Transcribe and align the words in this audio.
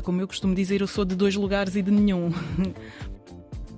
Como 0.00 0.20
eu 0.20 0.28
costumo 0.28 0.54
dizer, 0.54 0.80
eu 0.80 0.86
sou 0.86 1.04
de 1.04 1.14
dois 1.14 1.34
lugares 1.34 1.76
e 1.76 1.82
de 1.82 1.90
nenhum. 1.90 2.30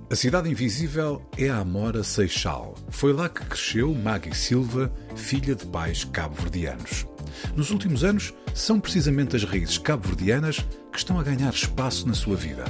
A 0.07 0.15
Cidade 0.15 0.47
Invisível 0.49 1.19
é 1.35 1.49
a 1.49 1.57
Amora 1.57 2.03
Seixal. 2.03 2.75
Foi 2.89 3.11
lá 3.11 3.27
que 3.27 3.43
cresceu 3.43 3.91
Maggie 3.91 4.35
Silva, 4.35 4.93
filha 5.15 5.55
de 5.55 5.65
pais 5.65 6.03
cabo-verdianos. 6.03 7.07
Nos 7.55 7.71
últimos 7.71 8.03
anos, 8.03 8.31
são 8.53 8.79
precisamente 8.79 9.35
as 9.35 9.43
raízes 9.43 9.79
cabo-verdianas 9.79 10.59
que 10.91 10.99
estão 10.99 11.19
a 11.19 11.23
ganhar 11.23 11.51
espaço 11.51 12.07
na 12.07 12.13
sua 12.13 12.35
vida, 12.35 12.63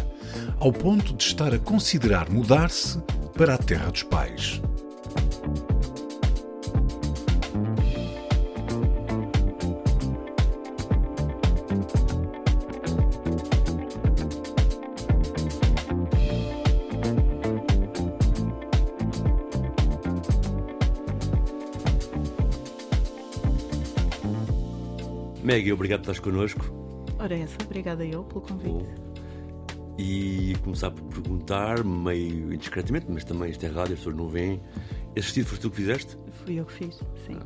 ao 0.59 0.71
ponto 0.71 1.13
de 1.13 1.23
estar 1.23 1.53
a 1.53 1.59
considerar 1.59 2.29
mudar-se 2.29 2.99
para 3.37 3.55
a 3.55 3.57
terra 3.57 3.91
dos 3.91 4.03
pais. 4.03 4.61
Maggie, 25.55 25.71
obrigado 25.71 26.01
por 26.01 26.11
estás 26.11 26.19
connosco. 26.19 27.05
Ora, 27.17 27.33
essa, 27.37 27.55
obrigada 27.63 28.05
eu 28.05 28.23
pelo 28.25 28.41
convite. 28.41 28.69
Bom. 28.69 29.15
E 29.97 30.53
começar 30.61 30.91
por 30.91 31.03
perguntar, 31.05 31.81
meio 31.85 32.53
indiscretamente, 32.53 33.05
mas 33.07 33.23
também 33.23 33.49
isto 33.51 33.65
é 33.65 33.69
rádio, 33.69 33.93
as 33.93 33.99
pessoas 33.99 34.15
não 34.17 34.27
veem. 34.27 34.59
Esse 35.15 35.27
vestido 35.27 35.47
foste 35.47 35.61
tu 35.61 35.69
que 35.69 35.77
fizeste? 35.77 36.17
Fui 36.43 36.59
eu 36.59 36.65
que 36.65 36.73
fiz, 36.73 36.95
sim. 37.25 37.37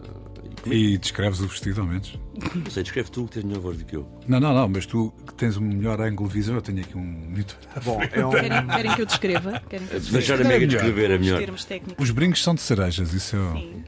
E 0.44 0.62
como 0.62 0.74
é 0.74 0.78
E 0.78 0.98
descreves 0.98 1.40
o 1.40 1.48
vestido, 1.48 1.82
ao 1.82 1.88
menos? 1.88 2.18
Não 2.56 2.72
sei, 2.72 2.82
descreve 2.82 3.12
tu 3.12 3.26
que 3.26 3.34
tens 3.34 3.44
melhor 3.44 3.62
voz 3.62 3.78
do 3.78 3.86
que 3.86 3.96
eu. 3.96 4.08
Não, 4.28 4.40
não, 4.40 4.56
não, 4.56 4.68
mas 4.68 4.88
tu 4.88 5.14
que 5.28 5.34
tens 5.36 5.56
um 5.58 5.62
melhor 5.62 6.02
ângulo 6.02 6.28
de 6.28 6.34
visão, 6.34 6.56
eu 6.56 6.62
tenho 6.64 6.80
aqui 6.80 6.98
um 6.98 7.02
monitor. 7.02 7.58
Bom, 7.86 8.00
é 8.12 8.26
um, 8.26 8.32
Querem, 8.32 8.68
querem 8.68 8.96
que 8.96 9.02
eu 9.04 9.06
descreva? 9.06 9.60
Querem 9.70 9.86
que 9.86 9.94
eu 9.94 10.00
descreva? 10.00 10.18
Deixar 10.18 10.42
a 10.42 10.44
melhor. 10.44 10.68
descrever 10.68 11.12
é 11.12 11.18
melhor. 11.20 11.42
Os 12.00 12.10
brincos 12.10 12.42
são 12.42 12.56
de 12.56 12.62
cerejas, 12.62 13.14
isso 13.14 13.36
é. 13.36 13.52
Sim. 13.54 13.84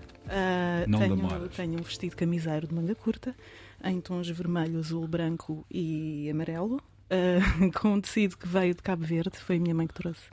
Não 0.87 0.99
tenho, 0.99 1.15
demoras. 1.15 1.55
tenho 1.55 1.79
um 1.79 1.83
vestido 1.83 2.15
camiseiro 2.15 2.67
de 2.67 2.73
manga 2.73 2.95
curta, 2.95 3.35
em 3.83 3.99
tons 3.99 4.29
vermelho, 4.29 4.79
azul, 4.79 5.07
branco 5.07 5.65
e 5.69 6.29
amarelo, 6.29 6.81
ah, 7.11 7.69
com 7.79 7.95
um 7.95 8.01
tecido 8.01 8.38
que 8.38 8.47
veio 8.47 8.73
de 8.73 8.81
Cabo 8.81 9.03
Verde, 9.03 9.38
foi 9.38 9.57
a 9.57 9.59
minha 9.59 9.75
mãe 9.75 9.85
que 9.85 9.93
trouxe. 9.93 10.23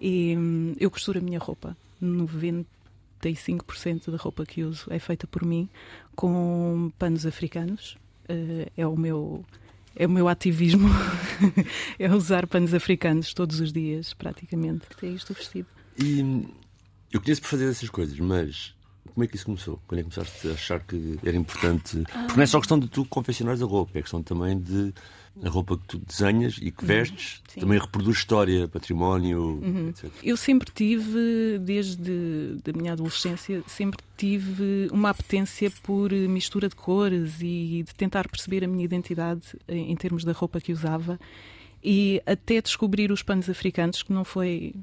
E 0.00 0.34
hum, 0.36 0.74
eu 0.80 0.90
costuro 0.90 1.18
a 1.18 1.22
minha 1.22 1.38
roupa. 1.38 1.76
95% 2.02 4.10
da 4.10 4.16
roupa 4.16 4.46
que 4.46 4.62
uso 4.62 4.86
é 4.90 4.98
feita 4.98 5.26
por 5.26 5.44
mim, 5.44 5.68
com 6.14 6.90
panos 6.98 7.26
africanos. 7.26 7.98
Ah, 8.28 8.70
é 8.76 8.86
o 8.86 8.96
meu. 8.96 9.44
É 9.98 10.06
o 10.06 10.10
meu 10.10 10.28
ativismo, 10.28 10.90
é 11.98 12.12
usar 12.12 12.46
panos 12.46 12.74
africanos 12.74 13.32
todos 13.32 13.60
os 13.60 13.72
dias, 13.72 14.12
praticamente. 14.12 14.84
É 15.02 15.06
isto 15.06 15.30
o 15.30 15.34
vestido. 15.34 15.66
E 15.98 16.22
hum, 16.22 16.46
eu 17.10 17.18
conheço 17.18 17.40
por 17.40 17.48
fazer 17.48 17.70
essas 17.70 17.88
coisas, 17.88 18.20
mas 18.20 18.75
como 19.16 19.24
é 19.24 19.26
que 19.26 19.34
isso 19.34 19.46
começou? 19.46 19.80
Quando 19.88 20.00
é 20.00 20.02
que 20.02 20.10
começaste 20.10 20.46
a 20.46 20.50
achar 20.50 20.78
que 20.80 21.18
era 21.24 21.34
importante? 21.34 22.04
Porque 22.04 22.36
não 22.36 22.42
é 22.42 22.46
só 22.46 22.58
questão 22.58 22.78
de 22.78 22.86
tu 22.86 23.02
confeccionares 23.06 23.62
a 23.62 23.64
roupa, 23.64 23.98
é 23.98 24.02
questão 24.02 24.22
também 24.22 24.58
de 24.58 24.92
a 25.42 25.48
roupa 25.48 25.78
que 25.78 25.86
tu 25.86 25.98
desenhas 25.98 26.58
e 26.60 26.70
que 26.70 26.84
vestes 26.84 27.42
sim. 27.48 27.60
também 27.60 27.78
reproduz 27.78 28.18
história, 28.18 28.68
património, 28.68 29.58
etc. 29.88 30.10
Eu 30.22 30.36
sempre 30.36 30.70
tive, 30.70 31.58
desde 31.60 32.58
a 32.68 32.76
minha 32.76 32.92
adolescência, 32.92 33.62
sempre 33.66 33.98
tive 34.18 34.88
uma 34.92 35.08
apetência 35.08 35.70
por 35.82 36.12
mistura 36.12 36.68
de 36.68 36.76
cores 36.76 37.36
e 37.40 37.84
de 37.86 37.94
tentar 37.94 38.28
perceber 38.28 38.64
a 38.64 38.68
minha 38.68 38.84
identidade 38.84 39.42
em 39.66 39.90
em 39.90 39.96
termos 39.96 40.24
da 40.24 40.32
roupa 40.32 40.60
que 40.60 40.74
usava 40.74 41.18
e 41.82 42.20
até 42.26 42.60
descobrir 42.60 43.10
os 43.10 43.22
panos 43.22 43.48
africanos, 43.48 44.02
que 44.02 44.12
não 44.12 44.24
foi, 44.24 44.74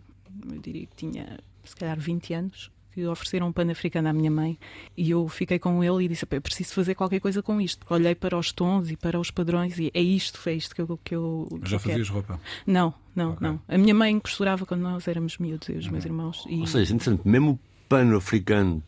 eu 0.50 0.60
diria 0.60 0.88
que 0.88 0.96
tinha 0.96 1.38
se 1.64 1.76
calhar 1.76 2.00
20 2.00 2.34
anos, 2.34 2.72
que 2.94 3.06
ofereceram 3.08 3.48
um 3.48 3.52
pano 3.52 3.72
africano 3.72 4.08
à 4.10 4.14
minha 4.14 4.30
mãe 4.32 4.58
e 4.96 5.10
eu 5.12 5.28
fiquei 5.28 5.58
com 5.60 5.84
ele 5.84 6.06
e 6.06 6.08
disse, 6.08 6.26
"Pá, 6.26 6.36
eu 6.38 6.42
preciso 6.42 6.74
fazer 6.74 6.96
qualquer 6.96 7.20
coisa 7.20 7.42
com 7.42 7.60
isto. 7.60 7.86
Olhei 7.90 8.14
para 8.16 8.38
os 8.38 8.52
tons 8.52 8.90
e 8.92 8.96
para 8.98 9.20
os 9.20 9.32
padrões 9.32 9.78
e 9.80 9.92
é 9.94 10.02
isto, 10.02 10.40
é 10.48 10.54
isto 10.54 10.76
que 10.76 10.82
eu, 10.82 11.00
que 11.04 11.16
eu, 11.16 11.48
que 11.64 11.70
Já 11.70 11.78
eu 11.78 11.80
quero. 11.80 11.92
fazias 11.92 12.10
roupa? 12.10 12.40
Não, 12.68 12.94
não, 13.16 13.32
Ok. 13.32 13.48
não. 13.48 13.60
A 13.68 13.78
minha 13.78 13.94
mãe 13.94 14.20
costurava 14.20 14.66
quando 14.66 14.82
nós 14.82 15.08
éramos 15.08 15.38
miúdos, 15.38 15.68
eu 15.70 15.76
e 15.76 15.80
os 15.80 15.88
meus 15.88 16.06
irmãos. 16.06 16.46
E... 16.48 16.60
Ou 16.60 16.68
seja, 16.68 16.92
é 16.92 16.96
interessante, 16.96 17.28
mesmo 17.28 17.52
o 17.52 17.60
pano 17.90 18.16
africano, 18.18 18.84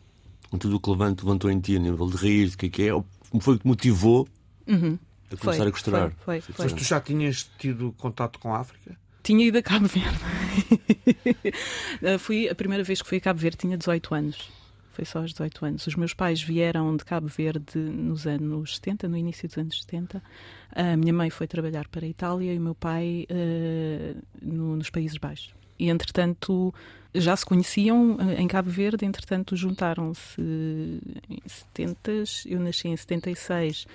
com 0.50 0.58
tudo 0.58 0.76
o 0.76 0.80
que 0.80 0.90
levanta, 0.90 1.22
levantou 1.24 1.50
em 1.50 1.58
ti 1.60 1.76
a 1.76 1.78
nível 1.80 2.08
de 2.08 2.16
raiz, 2.16 2.54
o 2.54 2.58
que 2.58 2.66
é 2.66 2.68
que 2.68 2.82
é, 2.88 3.02
foi 3.40 3.56
que 3.56 3.62
te 3.62 3.66
motivou 3.66 4.28
Uhum. 4.66 4.98
a 5.32 5.36
começar 5.36 5.58
Foi, 5.58 5.68
a 5.68 5.70
costurar? 5.72 6.12
foi, 6.24 6.40
foi, 6.40 6.54
foi. 6.54 6.64
mas 6.66 6.72
tu 6.72 6.82
já 6.84 7.00
tinhas 7.00 7.48
tido 7.58 7.92
contato 7.98 8.38
com 8.38 8.54
a 8.54 8.58
África? 8.60 8.96
Tinha 9.26 9.44
ido 9.44 9.58
a 9.58 9.62
Cabo 9.62 9.88
Verde. 9.88 10.18
Uh, 12.00 12.16
fui, 12.20 12.48
a 12.48 12.54
primeira 12.54 12.84
vez 12.84 13.02
que 13.02 13.08
fui 13.08 13.18
a 13.18 13.20
Cabo 13.20 13.40
Verde 13.40 13.56
tinha 13.56 13.76
18 13.76 14.14
anos. 14.14 14.48
Foi 14.92 15.04
só 15.04 15.18
aos 15.18 15.32
18 15.32 15.66
anos. 15.66 15.86
Os 15.88 15.96
meus 15.96 16.14
pais 16.14 16.40
vieram 16.40 16.96
de 16.96 17.04
Cabo 17.04 17.26
Verde 17.26 17.76
nos 17.76 18.24
anos 18.24 18.76
70, 18.76 19.08
no 19.08 19.16
início 19.16 19.48
dos 19.48 19.58
anos 19.58 19.82
70. 19.82 20.22
A 20.70 20.96
minha 20.96 21.12
mãe 21.12 21.28
foi 21.28 21.48
trabalhar 21.48 21.88
para 21.88 22.06
a 22.06 22.08
Itália 22.08 22.54
e 22.54 22.56
o 22.56 22.60
meu 22.60 22.74
pai 22.76 23.26
uh, 23.28 24.22
no- 24.40 24.76
nos 24.76 24.90
Países 24.90 25.18
Baixos. 25.18 25.52
E, 25.76 25.88
entretanto, 25.90 26.72
já 27.12 27.36
se 27.36 27.44
conheciam 27.44 28.14
uh, 28.14 28.30
em 28.38 28.46
Cabo 28.46 28.70
Verde, 28.70 29.04
entretanto, 29.04 29.56
juntaram-se 29.56 30.40
em 30.40 31.42
70, 31.44 32.12
eu 32.46 32.60
nasci 32.60 32.86
em 32.86 32.96
76 32.96 33.88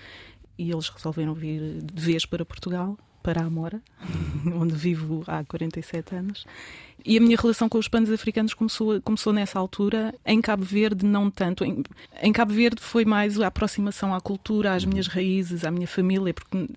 e 0.57 0.69
eles 0.69 0.89
resolveram 0.89 1.33
vir 1.33 1.79
de 1.81 2.01
vez 2.01 2.25
para 2.25 2.43
Portugal, 2.43 2.97
para 3.21 3.41
a 3.41 3.45
Amora, 3.45 3.81
onde 4.55 4.73
vivo 4.73 5.23
há 5.27 5.43
47 5.43 6.15
anos. 6.15 6.45
E 7.03 7.17
a 7.17 7.21
minha 7.21 7.35
relação 7.35 7.67
com 7.67 7.79
os 7.79 7.87
panos 7.87 8.11
africanos 8.11 8.53
começou, 8.53 9.01
começou 9.01 9.33
nessa 9.33 9.57
altura. 9.57 10.13
Em 10.25 10.39
Cabo 10.39 10.63
Verde, 10.63 11.03
não 11.05 11.31
tanto. 11.31 11.65
Em, 11.65 11.83
em 12.21 12.31
Cabo 12.31 12.53
Verde 12.53 12.79
foi 12.79 13.05
mais 13.05 13.39
a 13.39 13.47
aproximação 13.47 14.13
à 14.13 14.21
cultura, 14.21 14.75
às 14.75 14.85
minhas 14.85 15.07
raízes, 15.07 15.65
à 15.65 15.71
minha 15.71 15.87
família, 15.87 16.33
porque 16.33 16.69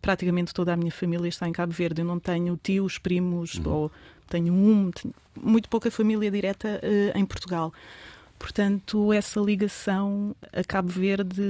praticamente 0.00 0.54
toda 0.54 0.72
a 0.72 0.76
minha 0.76 0.92
família 0.92 1.28
está 1.28 1.48
em 1.48 1.52
Cabo 1.52 1.72
Verde. 1.72 2.00
Eu 2.00 2.06
não 2.06 2.20
tenho 2.20 2.58
tios, 2.62 2.96
primos, 2.96 3.60
ou 3.64 3.90
tenho 4.28 4.54
um, 4.54 4.90
tenho 4.92 5.12
muito 5.36 5.68
pouca 5.68 5.90
família 5.90 6.30
direta 6.30 6.80
eh, 6.82 7.12
em 7.16 7.26
Portugal. 7.26 7.72
Portanto, 8.38 9.12
essa 9.12 9.40
ligação 9.40 10.34
a 10.52 10.62
Cabo 10.64 10.88
Verde 10.88 11.42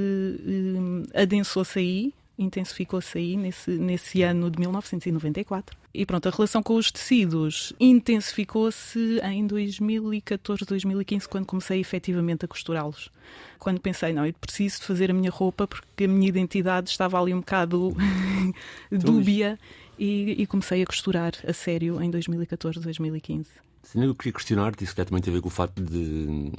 eh, 1.15 1.23
adensou-se 1.23 1.79
aí, 1.79 2.15
intensificou-se 2.41 3.17
aí 3.19 3.37
nesse, 3.37 3.71
nesse 3.73 4.23
ano 4.23 4.51
de 4.51 4.59
1994. 4.59 5.79
E 5.93 6.07
pronto, 6.07 6.29
a 6.29 6.31
relação 6.31 6.63
com 6.63 6.75
os 6.75 6.91
tecidos 6.91 7.73
intensificou-se 7.79 9.21
em 9.23 9.47
2014, 9.47 10.65
2015, 10.65 11.29
quando 11.29 11.47
comecei 11.47 11.81
efetivamente 11.81 12.45
a 12.45 12.49
costurá-los. 12.49 13.11
Quando 13.59 13.81
pensei, 13.81 14.13
não, 14.13 14.25
eu 14.25 14.33
preciso 14.33 14.83
fazer 14.83 15.11
a 15.11 15.15
minha 15.15 15.31
roupa 15.31 15.67
porque 15.67 16.05
a 16.05 16.09
minha 16.09 16.29
identidade 16.29 16.91
estava 16.91 17.21
ali 17.21 17.35
um 17.35 17.41
bocado 17.41 17.95
dúbia 18.91 19.59
e, 19.99 20.43
e 20.43 20.47
comecei 20.47 20.83
a 20.83 20.87
costurar 20.87 21.33
a 21.47 21.53
sério 21.53 22.01
em 22.03 22.11
2014, 22.11 22.81
2015. 22.81 23.70
Sim, 23.83 24.05
eu 24.05 24.15
queria 24.15 24.33
questionar-te, 24.33 24.85
isso 24.85 24.95
que 24.95 25.05
também 25.05 25.21
tem 25.23 25.33
a 25.33 25.37
ver 25.37 25.41
com 25.43 25.49
o 25.49 25.51
facto 25.51 25.83
de, 25.83 26.53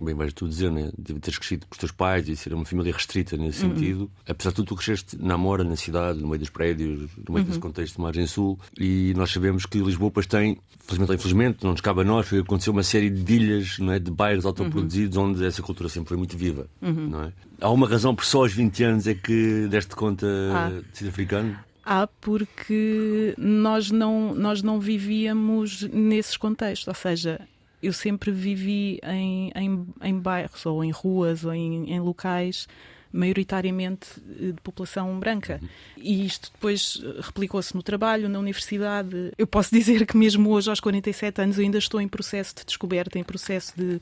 bem 0.00 0.14
vais 0.14 0.32
tu 0.32 0.48
dizer, 0.48 0.70
né, 0.70 0.90
de 0.98 1.14
teres 1.20 1.38
crescido 1.38 1.66
com 1.66 1.74
os 1.74 1.78
teus 1.78 1.92
pais 1.92 2.28
e 2.28 2.34
ser 2.34 2.52
uma 2.54 2.64
família 2.64 2.92
restrita 2.92 3.36
nesse 3.36 3.64
Uhum. 3.64 3.74
sentido. 3.76 4.10
Apesar 4.26 4.50
de 4.50 4.56
tudo, 4.56 4.66
tu 4.68 4.76
cresceste 4.76 5.16
na 5.20 5.34
Amora, 5.34 5.62
na 5.62 5.76
cidade, 5.76 6.18
no 6.20 6.26
meio 6.26 6.40
dos 6.40 6.48
prédios, 6.50 7.08
no 7.28 7.34
meio 7.34 7.44
desse 7.46 7.58
Uhum. 7.58 7.62
contexto 7.62 7.96
de 7.96 8.00
margem 8.00 8.26
sul, 8.26 8.58
e 8.78 9.12
nós 9.16 9.30
sabemos 9.30 9.64
que 9.64 9.78
Lisboa 9.78 10.10
depois 10.10 10.26
tem, 10.26 10.58
felizmente 10.80 11.10
ou 11.10 11.14
infelizmente, 11.14 11.58
não 11.62 11.70
nos 11.72 11.80
cabe 11.80 12.00
a 12.00 12.04
nós, 12.04 12.26
foi 12.26 12.40
aconteceu 12.40 12.72
uma 12.72 12.82
série 12.82 13.10
de 13.10 13.32
ilhas, 13.32 13.78
não 13.78 13.92
é, 13.92 13.98
de 14.00 14.10
bairros 14.10 14.44
autoproduzidos 14.44 15.16
Uhum. 15.16 15.24
onde 15.30 15.44
essa 15.44 15.62
cultura 15.62 15.88
sempre 15.88 16.08
foi 16.08 16.16
muito 16.16 16.36
viva, 16.36 16.66
não 16.80 17.22
é? 17.24 17.32
Há 17.60 17.70
uma 17.70 17.86
razão 17.88 18.12
por 18.12 18.24
só 18.24 18.38
aos 18.40 18.52
20 18.52 18.82
anos 18.82 19.06
é 19.06 19.14
que 19.14 19.68
deste 19.68 19.94
conta 19.94 20.26
Ah. 20.52 20.80
de 20.90 20.98
ser 20.98 21.08
africano? 21.08 21.56
Há 21.84 22.06
porque 22.06 23.34
nós 23.36 23.90
não, 23.90 24.34
nós 24.34 24.62
não 24.62 24.78
vivíamos 24.78 25.82
nesses 25.82 26.36
contextos, 26.36 26.86
ou 26.88 26.94
seja, 26.94 27.40
eu 27.82 27.92
sempre 27.92 28.30
vivi 28.30 29.00
em, 29.02 29.50
em, 29.54 29.86
em 30.02 30.18
bairros 30.18 30.64
ou 30.64 30.84
em 30.84 30.90
ruas 30.90 31.44
ou 31.44 31.52
em, 31.52 31.92
em 31.92 32.00
locais 32.00 32.68
maioritariamente 33.12 34.08
de 34.18 34.54
população 34.62 35.18
branca. 35.20 35.60
E 35.96 36.24
isto 36.24 36.50
depois 36.50 37.02
replicou-se 37.20 37.74
no 37.74 37.82
trabalho, 37.82 38.28
na 38.28 38.38
universidade. 38.38 39.32
Eu 39.36 39.46
posso 39.46 39.70
dizer 39.74 40.06
que 40.06 40.16
mesmo 40.16 40.50
hoje, 40.50 40.70
aos 40.70 40.80
47 40.80 41.42
anos, 41.42 41.58
ainda 41.58 41.78
estou 41.78 42.00
em 42.00 42.08
processo 42.08 42.54
de 42.56 42.64
descoberta, 42.64 43.18
em 43.18 43.24
processo 43.24 43.74
de, 43.76 44.00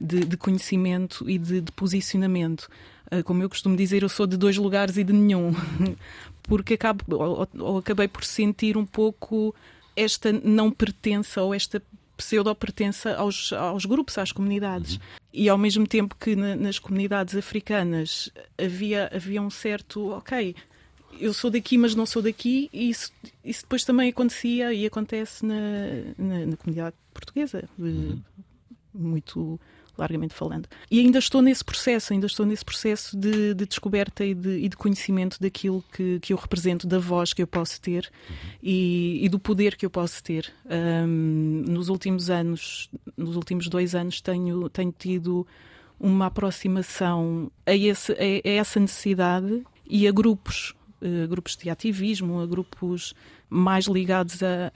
de, 0.00 0.26
de 0.26 0.36
conhecimento 0.36 1.28
e 1.30 1.38
de, 1.38 1.60
de 1.60 1.72
posicionamento. 1.72 2.68
Ah, 3.10 3.22
como 3.22 3.42
eu 3.42 3.48
costumo 3.48 3.76
dizer, 3.76 4.02
eu 4.02 4.08
sou 4.08 4.26
de 4.26 4.36
dois 4.36 4.56
lugares 4.56 4.96
e 4.96 5.04
de 5.04 5.12
nenhum. 5.12 5.52
Porque 6.48 6.74
acabo, 6.74 7.04
ou, 7.14 7.48
ou 7.58 7.78
acabei 7.78 8.08
por 8.08 8.24
sentir 8.24 8.76
um 8.76 8.86
pouco 8.86 9.54
esta 9.94 10.32
não 10.32 10.70
pertença 10.70 11.42
ou 11.42 11.54
esta 11.54 11.82
pseudo-pertença 12.18 13.14
aos, 13.14 13.52
aos 13.52 13.84
grupos, 13.84 14.18
às 14.18 14.32
comunidades. 14.32 14.94
Uhum. 14.94 15.00
E 15.32 15.48
ao 15.48 15.56
mesmo 15.56 15.86
tempo 15.86 16.16
que 16.18 16.34
na, 16.34 16.56
nas 16.56 16.78
comunidades 16.78 17.36
africanas 17.36 18.30
havia, 18.58 19.08
havia 19.14 19.40
um 19.40 19.50
certo, 19.50 20.10
ok, 20.10 20.54
eu 21.20 21.32
sou 21.32 21.50
daqui, 21.50 21.78
mas 21.78 21.94
não 21.94 22.04
sou 22.04 22.20
daqui, 22.20 22.68
e 22.72 22.90
isso, 22.90 23.12
isso 23.44 23.62
depois 23.62 23.84
também 23.84 24.10
acontecia 24.10 24.72
e 24.74 24.84
acontece 24.84 25.46
na, 25.46 25.54
na, 26.18 26.46
na 26.46 26.56
comunidade 26.56 26.96
portuguesa, 27.14 27.68
uhum. 27.78 28.20
muito 28.92 29.60
largamente 29.98 30.32
falando. 30.32 30.68
E 30.90 31.00
ainda 31.00 31.18
estou 31.18 31.42
nesse 31.42 31.64
processo, 31.64 32.12
ainda 32.12 32.26
estou 32.26 32.46
nesse 32.46 32.64
processo 32.64 33.16
de, 33.16 33.52
de 33.52 33.66
descoberta 33.66 34.24
e 34.24 34.32
de, 34.32 34.58
e 34.58 34.68
de, 34.68 34.76
conhecimento 34.76 35.38
daquilo 35.40 35.84
que, 35.92 36.20
que 36.20 36.32
eu 36.32 36.36
represento, 36.36 36.86
da 36.86 36.98
voz 36.98 37.32
que 37.32 37.42
eu 37.42 37.46
posso 37.46 37.80
ter 37.80 38.08
e, 38.62 39.18
e, 39.24 39.28
do 39.28 39.38
poder 39.38 39.76
que 39.76 39.84
eu 39.84 39.90
posso 39.90 40.22
ter. 40.22 40.52
Um, 40.64 41.64
nos 41.66 41.88
últimos 41.88 42.30
anos, 42.30 42.88
nos 43.16 43.34
últimos 43.34 43.68
dois 43.68 43.94
anos, 43.94 44.20
tenho, 44.20 44.68
tenho 44.68 44.94
tido 44.96 45.46
uma 45.98 46.26
aproximação 46.26 47.50
a, 47.66 47.74
esse, 47.74 48.12
a, 48.12 48.48
a 48.48 48.52
essa 48.52 48.78
necessidade 48.78 49.64
e 49.84 50.06
a 50.06 50.12
grupos, 50.12 50.74
uh, 51.02 51.26
grupos 51.28 51.56
de 51.56 51.68
ativismo, 51.68 52.40
a 52.40 52.46
grupos 52.46 53.14
mais 53.48 53.86
ligados 53.86 54.42
a, 54.42 54.70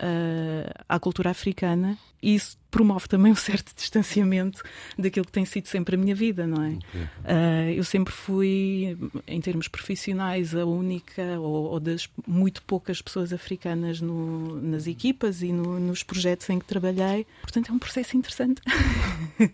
a, 0.89 0.97
à 0.97 0.99
cultura 0.99 1.31
africana. 1.31 1.99
E 2.23 2.37
isso 2.37 2.57
promove 2.71 3.07
também 3.07 3.31
um 3.31 3.37
certo 3.37 3.73
distanciamento 3.77 4.63
daquilo 4.99 5.27
que 5.27 5.33
tem 5.33 5.45
sido 5.45 5.67
sempre 5.67 5.95
a 5.95 5.99
minha 5.99 6.15
vida, 6.15 6.47
não 6.47 6.63
é? 6.63 6.71
Okay. 6.71 7.01
Uh, 7.01 7.71
eu 7.77 7.85
sempre 7.85 8.13
fui, 8.13 8.97
em 9.27 9.41
termos 9.41 9.69
profissionais, 9.69 10.55
a 10.55 10.65
única 10.65 11.39
ou, 11.39 11.65
ou 11.73 11.81
das 11.81 12.09
muito 12.27 12.63
poucas 12.63 13.03
pessoas 13.03 13.33
africanas 13.33 14.01
no, 14.01 14.61
nas 14.61 14.87
equipas 14.87 15.43
e 15.43 15.53
no, 15.53 15.79
nos 15.79 16.03
projetos 16.03 16.49
em 16.49 16.59
que 16.59 16.65
trabalhei. 16.65 17.27
Portanto, 17.43 17.71
é 17.71 17.73
um 17.73 17.79
processo 17.79 18.17
interessante. 18.17 18.63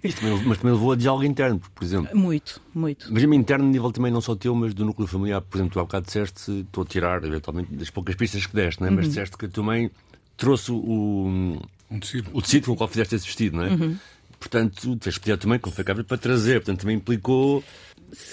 Isso 0.04 0.20
também, 0.20 0.44
mas 0.44 0.58
também 0.58 0.72
levou 0.74 0.92
a 0.92 0.96
diálogo 0.96 1.24
interno, 1.24 1.60
por 1.74 1.82
exemplo. 1.82 2.16
Muito, 2.16 2.60
muito. 2.72 3.08
Mas 3.10 3.22
interno, 3.24 3.66
nível 3.66 3.90
também 3.90 4.12
não 4.12 4.20
só 4.20 4.36
teu, 4.36 4.54
mas 4.54 4.72
do 4.72 4.84
núcleo 4.84 5.08
familiar. 5.08 5.40
Por 5.40 5.56
exemplo, 5.56 5.72
tu 5.72 5.80
há 5.80 5.82
bocado 5.82 6.06
disseste, 6.06 6.60
estou 6.60 6.84
a 6.84 6.86
tirar, 6.86 7.24
eventualmente, 7.24 7.74
das 7.74 7.90
poucas 7.90 8.14
pistas 8.14 8.46
que 8.46 8.54
deste, 8.54 8.80
não 8.80 8.88
é? 8.88 8.90
Mas 8.90 9.07
disseste 9.08 9.36
que 9.36 9.46
a 9.46 9.48
tua 9.48 9.64
mãe 9.64 9.90
trouxe 10.36 10.70
o 10.72 11.58
um 11.90 12.00
tecido. 12.00 12.30
O 12.32 12.42
tecido 12.42 12.66
com 12.66 12.72
o 12.72 12.76
qual 12.76 12.88
fizeste 12.88 13.14
esse 13.14 13.26
vestido, 13.26 13.56
não 13.56 13.64
é? 13.64 13.68
Uhum. 13.70 13.96
Portanto, 14.38 14.98
fez 15.00 15.18
pedir 15.18 15.36
também, 15.38 15.58
como 15.58 15.74
foi 15.74 15.84
cá 15.84 15.94
para 15.94 16.18
trazer, 16.18 16.60
portanto 16.60 16.80
também 16.80 16.96
implicou 16.96 17.64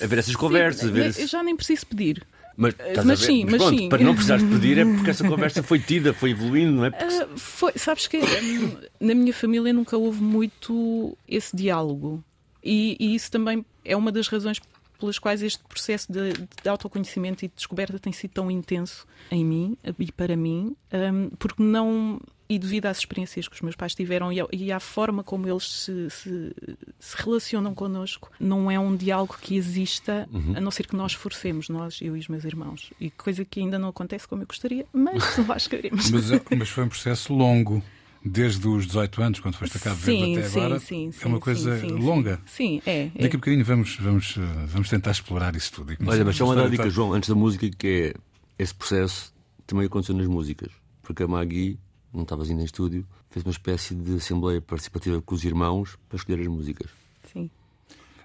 haver 0.01 0.19
essas 0.19 0.35
conversas. 0.35 0.91
Sim, 0.91 1.01
esse... 1.01 1.21
Eu 1.21 1.27
já 1.27 1.41
nem 1.41 1.55
preciso 1.55 1.87
pedir. 1.87 2.25
Mas, 2.57 2.73
mas 3.03 3.19
sim, 3.19 3.43
mas, 3.43 3.53
mas 3.53 3.61
pronto, 3.63 3.77
sim. 3.77 3.89
para 3.89 4.03
não 4.03 4.13
precisares 4.13 4.43
pedir 4.43 4.77
é 4.77 4.85
porque 4.95 5.09
essa 5.09 5.27
conversa 5.27 5.61
foi 5.61 5.79
tida, 5.79 6.13
foi 6.13 6.31
evoluindo, 6.31 6.71
não 6.73 6.85
é? 6.85 6.91
Porque... 6.91 7.13
Uh, 7.13 7.37
foi, 7.37 7.73
sabes 7.75 8.07
que 8.07 8.17
hum, 8.17 8.77
na 8.99 9.13
minha 9.13 9.33
família 9.33 9.73
nunca 9.73 9.97
houve 9.97 10.21
muito 10.21 11.17
esse 11.27 11.55
diálogo. 11.55 12.23
E, 12.63 12.95
e, 12.99 13.13
isso 13.13 13.29
também 13.29 13.63
é 13.83 13.95
uma 13.95 14.11
das 14.11 14.27
razões 14.27 14.59
pelas 14.99 15.19
quais 15.19 15.41
este 15.41 15.63
processo 15.63 16.11
de, 16.11 16.33
de, 16.33 16.69
autoconhecimento 16.69 17.45
e 17.45 17.47
de 17.47 17.55
descoberta 17.55 17.99
tem 17.99 18.13
sido 18.13 18.31
tão 18.31 18.49
intenso 18.49 19.05
em 19.31 19.43
mim 19.43 19.77
e 19.99 20.11
para 20.11 20.35
mim, 20.35 20.75
um, 20.91 21.29
porque 21.37 21.61
não 21.61 22.19
e 22.47 22.59
devido 22.59 22.85
às 22.85 22.99
experiências 22.99 23.47
que 23.47 23.55
os 23.55 23.61
meus 23.61 23.75
pais 23.75 23.95
tiveram 23.95 24.31
e, 24.31 24.71
à 24.71 24.79
forma 24.79 25.23
como 25.23 25.47
eles 25.47 25.63
se, 25.63 26.09
se, 26.09 26.55
se, 26.99 27.17
relacionam 27.17 27.73
connosco, 27.73 28.31
não 28.39 28.69
é 28.69 28.79
um 28.79 28.95
diálogo 28.95 29.37
que 29.41 29.55
exista, 29.55 30.29
uhum. 30.31 30.53
a 30.55 30.61
não 30.61 30.69
ser 30.69 30.85
que 30.85 30.95
nós 30.95 31.13
forcemos, 31.13 31.69
nós, 31.69 31.99
eu 32.01 32.15
e 32.15 32.19
os 32.19 32.27
meus 32.27 32.45
irmãos. 32.45 32.91
E 32.99 33.09
coisa 33.09 33.43
que 33.43 33.59
ainda 33.59 33.79
não 33.79 33.89
acontece 33.89 34.27
como 34.27 34.43
eu 34.43 34.47
gostaria, 34.47 34.85
mas 34.93 35.23
lá 35.47 35.57
chegaremos. 35.57 36.11
mas, 36.11 36.31
é, 36.31 36.39
mas 36.55 36.69
foi 36.69 36.83
um 36.83 36.89
processo 36.89 37.33
longo 37.33 37.83
desde 38.25 38.67
os 38.67 38.87
18 38.87 39.21
anos, 39.21 39.39
quando 39.39 39.55
foste 39.55 39.77
a 39.77 39.79
Cabo 39.79 39.97
Verde 39.97 40.39
até 40.39 40.49
sim, 40.49 40.59
agora, 40.59 40.79
sim, 40.79 41.11
é 41.21 41.27
uma 41.27 41.39
coisa 41.39 41.79
sim, 41.79 41.87
longa. 41.87 42.39
Sim, 42.47 42.81
é, 42.85 43.11
é. 43.15 43.21
Daqui 43.21 43.35
a 43.35 43.39
bocadinho 43.39 43.63
vamos, 43.63 43.95
vamos, 43.97 44.35
vamos 44.67 44.89
tentar 44.89 45.11
explorar 45.11 45.55
isso 45.55 45.71
tudo. 45.71 45.95
Olha, 46.07 46.25
mas 46.25 46.35
só 46.35 46.51
uma 46.51 46.69
dica, 46.69 46.89
João, 46.89 47.13
antes 47.13 47.29
da 47.29 47.35
música, 47.35 47.69
que 47.69 48.13
é 48.57 48.63
esse 48.63 48.73
processo 48.73 49.33
também 49.67 49.85
aconteceu 49.85 50.15
nas 50.15 50.27
músicas. 50.27 50.71
Porque 51.03 51.21
a 51.21 51.27
Magui 51.27 51.79
não 52.11 52.23
estavas 52.23 52.49
ainda 52.49 52.61
em 52.61 52.65
estúdio, 52.65 53.05
fez 53.29 53.45
uma 53.45 53.51
espécie 53.51 53.93
de 53.93 54.15
assembleia 54.15 54.61
participativa 54.61 55.21
com 55.21 55.35
os 55.35 55.43
irmãos 55.43 55.97
para 56.09 56.17
escolher 56.17 56.41
as 56.41 56.47
músicas. 56.47 56.89
Sim. 57.31 57.49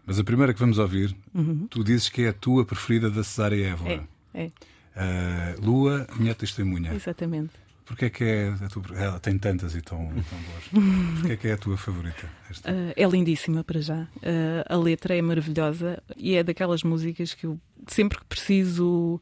Mas 0.06 0.18
a 0.18 0.24
primeira 0.24 0.54
que 0.54 0.60
vamos 0.60 0.78
ouvir, 0.78 1.14
uhum. 1.34 1.66
tu 1.68 1.84
dizes 1.84 2.08
que 2.08 2.22
é 2.22 2.28
a 2.28 2.32
tua 2.32 2.64
preferida 2.64 3.10
da 3.10 3.22
Cesária 3.22 3.66
Évora. 3.66 4.08
É. 4.32 4.44
é. 4.44 4.50
Uh, 4.96 5.64
Lua, 5.64 6.06
minha 6.18 6.34
testemunha. 6.34 6.94
Exatamente. 6.94 7.52
Porquê 7.84 8.04
é 8.06 8.10
que 8.10 8.24
é 8.24 8.48
a 8.48 8.68
tua... 8.68 8.82
Ela 8.96 9.20
tem 9.20 9.38
tantas 9.38 9.74
e 9.74 9.82
tão, 9.82 9.98
tão 10.06 10.38
boas. 10.38 10.64
Porquê 11.20 11.32
é 11.32 11.36
que 11.36 11.48
é 11.48 11.52
a 11.52 11.58
tua 11.58 11.76
favorita? 11.76 12.26
Uh, 12.60 12.92
é 12.96 13.04
lindíssima 13.04 13.64
para 13.64 13.80
já. 13.80 14.02
Uh, 14.02 14.64
a 14.68 14.76
letra 14.76 15.16
é 15.16 15.22
maravilhosa 15.22 16.02
e 16.16 16.34
é 16.34 16.42
daquelas 16.42 16.82
músicas 16.82 17.34
que 17.34 17.46
eu 17.46 17.60
sempre 17.88 18.18
que 18.18 18.24
preciso 18.24 19.20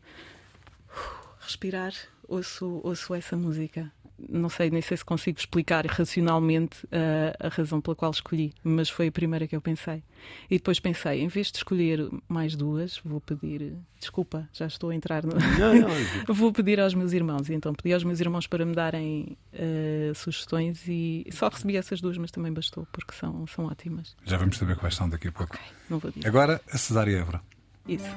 respirar 1.41 1.93
ouço, 2.29 2.81
ouço 2.85 3.15
essa 3.15 3.37
música 3.37 3.91
não 4.29 4.49
sei, 4.49 4.71
nem 4.71 4.83
sei 4.83 4.97
se 4.97 5.05
consigo 5.05 5.39
explicar 5.39 5.87
racionalmente 5.87 6.85
uh, 6.87 7.47
a 7.47 7.49
razão 7.49 7.81
pela 7.81 7.95
qual 7.95 8.11
escolhi, 8.11 8.53
mas 8.65 8.89
foi 8.89 9.09
a 9.09 9.13
primeira 9.13 9.47
que 9.47 9.55
eu 9.55 9.61
pensei. 9.61 10.03
E 10.51 10.57
depois 10.57 10.81
pensei, 10.81 11.21
em 11.21 11.29
vez 11.29 11.53
de 11.53 11.59
escolher 11.59 12.09
mais 12.29 12.57
duas, 12.57 13.01
vou 13.05 13.21
pedir. 13.21 13.75
Desculpa, 13.99 14.49
já 14.53 14.67
estou 14.67 14.91
a 14.91 14.95
entrar 14.95 15.25
no. 15.25 15.35
Não, 15.35 15.75
não. 15.75 15.89
vou 16.35 16.53
pedir 16.53 16.81
aos 16.81 16.95
meus 16.95 17.13
irmãos. 17.13 17.49
E 17.49 17.55
então 17.55 17.73
pedi 17.75 17.93
aos 17.93 18.05
meus 18.05 18.21
irmãos 18.21 18.47
para 18.47 18.65
me 18.65 18.75
darem 18.75 19.37
uh, 19.53 20.15
sugestões 20.15 20.87
e 20.89 21.27
só 21.31 21.49
recebi 21.49 21.77
essas 21.77 22.01
duas, 22.01 22.17
mas 22.19 22.31
também 22.31 22.53
bastou, 22.53 22.87
porque 22.93 23.15
são, 23.15 23.47
são 23.47 23.67
ótimas. 23.67 24.17
Já 24.25 24.37
vamos 24.37 24.57
saber 24.57 24.77
quais 24.77 24.95
são 24.95 25.09
daqui 25.09 25.29
a 25.29 25.33
pouco. 25.33 25.55
Okay, 25.57 25.67
não 25.89 25.99
vou 25.99 26.11
dizer. 26.11 26.27
Agora, 26.27 26.61
a 26.71 26.79
Cesária 26.79 27.19
Évora. 27.19 27.41
Isso. 27.87 28.09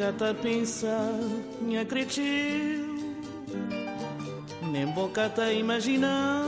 Boca 0.00 0.34
pensa 0.42 1.12
minha 1.60 1.84
cresceu 1.84 2.24
nem 4.72 4.86
boca 4.86 5.28
tá 5.28 5.52
imagina 5.52 6.42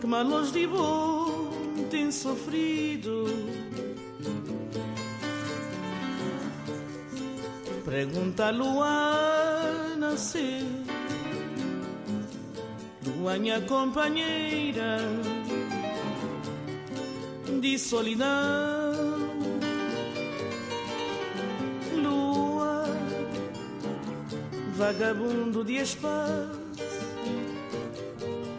que 0.00 0.06
malos 0.08 0.50
de 0.50 0.66
bom 0.66 1.50
tem 1.88 2.10
sofrido 2.10 3.26
pergunta 7.84 8.50
lua 8.50 9.94
nasceu 9.96 10.66
lua 13.06 13.38
minha 13.38 13.60
companheira 13.60 14.98
de 17.60 17.78
solidão. 17.78 18.71
Vagabundo 24.92 25.64
de 25.64 25.76
espaço, 25.76 26.60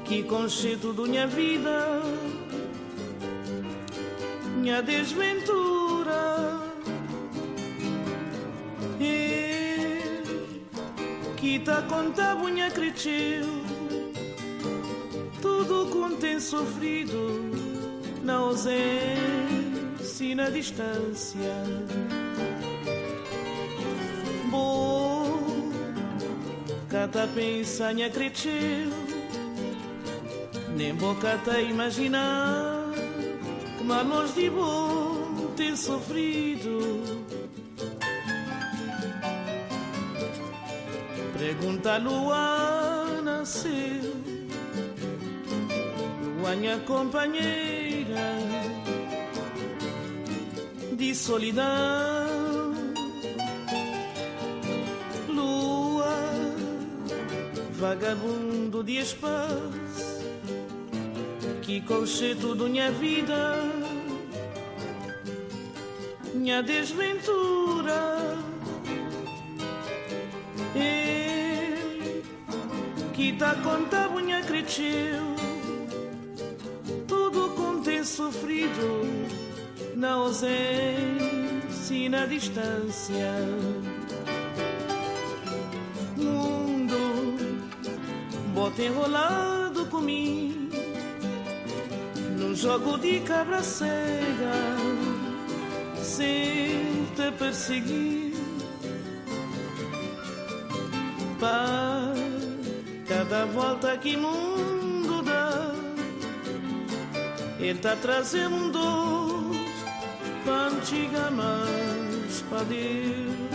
que 0.03 0.23
conceito 0.23 0.91
da 0.91 1.03
minha 1.03 1.27
vida, 1.27 2.01
minha 4.57 4.81
desventura. 4.81 6.59
E 8.99 10.23
que 11.37 11.59
tá 11.59 11.81
conta 11.83 12.35
bunha 12.35 12.71
cresceu, 12.71 13.45
tudo 15.41 15.87
com 15.91 16.15
tem 16.15 16.39
sofrido 16.39 17.51
na 18.23 18.35
ausência 18.35 19.53
na 20.35 20.49
distância. 20.49 22.22
Pensa 27.13 27.91
em 27.91 28.03
acreditar, 28.03 28.49
nem 30.75 30.95
boca 30.95 31.39
tá 31.45 31.59
imaginar 31.59 32.89
que 33.77 33.83
malos 33.83 34.33
de 34.33 34.49
bom 34.49 35.53
tem 35.55 35.75
sofrido. 35.75 37.03
Pergunta 41.37 41.93
a 41.93 41.97
lua 41.97 43.21
nasceu, 43.23 44.15
lua 46.39 46.55
minha 46.55 46.79
companheira 46.79 48.37
de 50.93 51.15
solidão. 51.15 52.22
Vagabundo 57.93 58.83
de 58.83 58.97
espaço, 58.97 60.25
que 61.61 61.79
conceito 61.81 62.55
da 62.55 62.65
minha 62.65 62.91
vida, 62.91 63.55
minha 66.33 66.63
desventura. 66.63 68.35
E 70.75 72.23
que 73.13 73.33
tá 73.33 73.53
conta 73.63 74.07
bunha 74.07 74.41
cresceu, 74.41 75.35
tudo 77.07 77.51
com 77.51 77.79
ter 77.83 78.03
sofrido 78.03 79.03
na 79.95 80.13
ausência 80.13 81.93
e 81.93 82.09
na 82.09 82.25
distância. 82.25 83.92
Bota 88.63 88.81
enrolado 88.81 89.85
comigo 89.87 90.69
num 92.37 92.55
jogo 92.55 92.97
de 92.97 93.19
cabra 93.19 93.61
cega, 93.61 94.55
sem 96.01 97.05
te 97.13 97.29
perseguir. 97.37 98.33
Pá, 101.41 102.13
cada 103.05 103.45
volta 103.47 103.97
que 103.97 104.15
mundo 104.15 105.21
dá, 105.23 105.75
ele 107.59 107.79
tá 107.79 107.97
trazendo 107.97 108.71
dor 108.71 109.51
pra 110.45 110.67
antiga 110.67 111.29
mais 111.31 112.41
pra 112.49 112.63
Deus. 112.63 113.52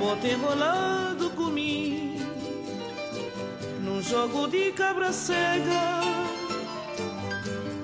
Bota 0.00 0.26
enrolado 0.26 1.28
comigo 1.32 2.18
num 3.82 4.00
jogo 4.02 4.48
de 4.48 4.72
cabra 4.72 5.12
cega, 5.12 6.00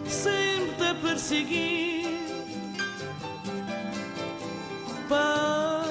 sempre 0.08 0.76
te 0.76 0.94
perseguir. 1.02 2.06
Pá, 5.08 5.84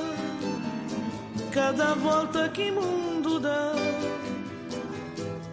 cada 1.52 1.94
volta 1.94 2.50
que 2.50 2.72
mundo 2.72 3.40
dá, 3.40 3.74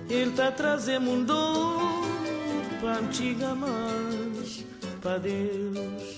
ele 0.09 0.31
tá 0.33 0.51
trazendo 0.51 1.25
dor 1.27 2.03
pra 2.81 2.99
antiga 2.99 3.55
mais 3.55 4.65
pra 5.03 5.19
Deus. 5.19 6.12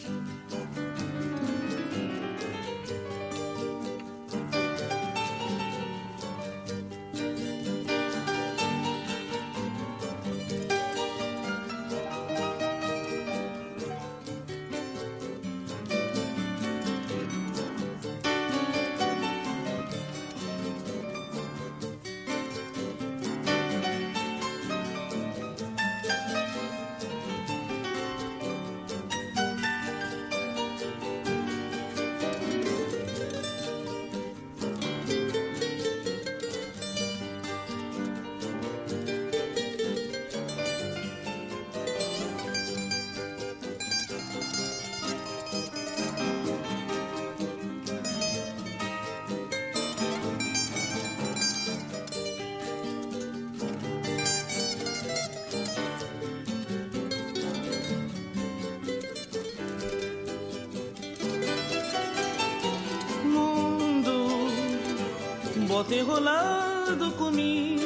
Enrolado 65.98 67.12
comigo 67.12 67.84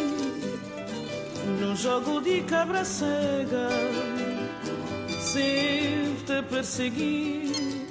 num 1.60 1.76
jogo 1.76 2.20
de 2.20 2.42
cabra 2.42 2.84
cega 2.84 3.68
sempre 5.20 6.24
te 6.26 6.42
perseguir. 6.42 7.86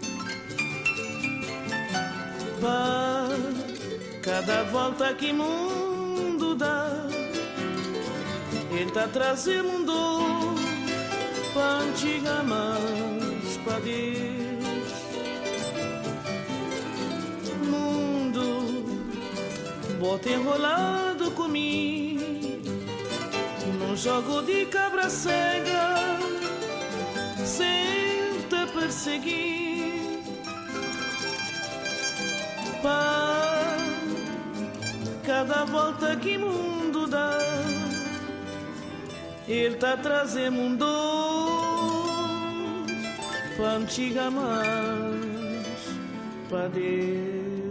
Pá, 2.62 3.28
cada 4.22 4.64
volta 4.66 5.14
que 5.14 5.32
mundo 5.32 6.56
dá 6.56 7.08
ele 8.72 8.92
tá 8.92 9.08
trazendo 9.08 9.86
dor 9.86 10.56
pra 11.54 11.80
antiga 11.80 12.44
mais 12.44 13.58
pra 13.64 13.80
Deus 13.80 14.27
bota 20.08 20.30
enrolado 20.30 21.32
comigo 21.32 22.24
num 23.78 23.94
jogo 23.98 24.42
de 24.42 24.66
cabra 24.68 25.10
cega 25.10 26.18
sem 27.46 28.40
te 28.48 28.66
perseguir. 28.74 30.24
Pá, 32.82 33.76
cada 35.26 35.66
volta 35.66 36.16
que 36.16 36.38
mundo 36.38 37.06
dá 37.08 37.38
ele 39.46 39.76
tá 39.76 39.98
trazendo 39.98 40.78
dor 40.78 42.06
pra 43.58 43.72
antiga 43.72 44.32
mais 44.32 45.26
pra 46.48 46.70
Deus. 46.70 47.67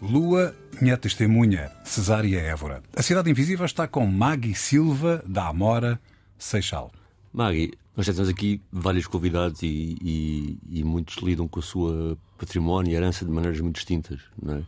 Lua, 0.00 0.54
minha 0.80 0.96
testemunha, 0.96 1.70
Cesária 1.84 2.38
Évora. 2.40 2.82
A 2.94 3.02
Cidade 3.02 3.30
Invisível 3.30 3.64
está 3.64 3.88
com 3.88 4.06
Maggie 4.06 4.54
Silva, 4.54 5.22
da 5.26 5.48
Amora, 5.48 5.98
Seixal. 6.38 6.92
Maggie, 7.32 7.72
Nós 7.96 8.04
já 8.04 8.12
temos 8.12 8.28
aqui 8.28 8.60
vários 8.70 9.06
convidados 9.06 9.62
e, 9.62 9.96
e- 10.02 10.58
e 10.68 10.84
muitos 10.84 11.16
lidam 11.22 11.48
com 11.48 11.60
a 11.60 11.62
sua 11.62 12.18
património 12.36 12.92
e 12.92 12.94
herança 12.94 13.24
de 13.24 13.30
maneiras 13.30 13.58
muito 13.58 13.76
distintas. 13.76 14.20
É? 14.46 14.60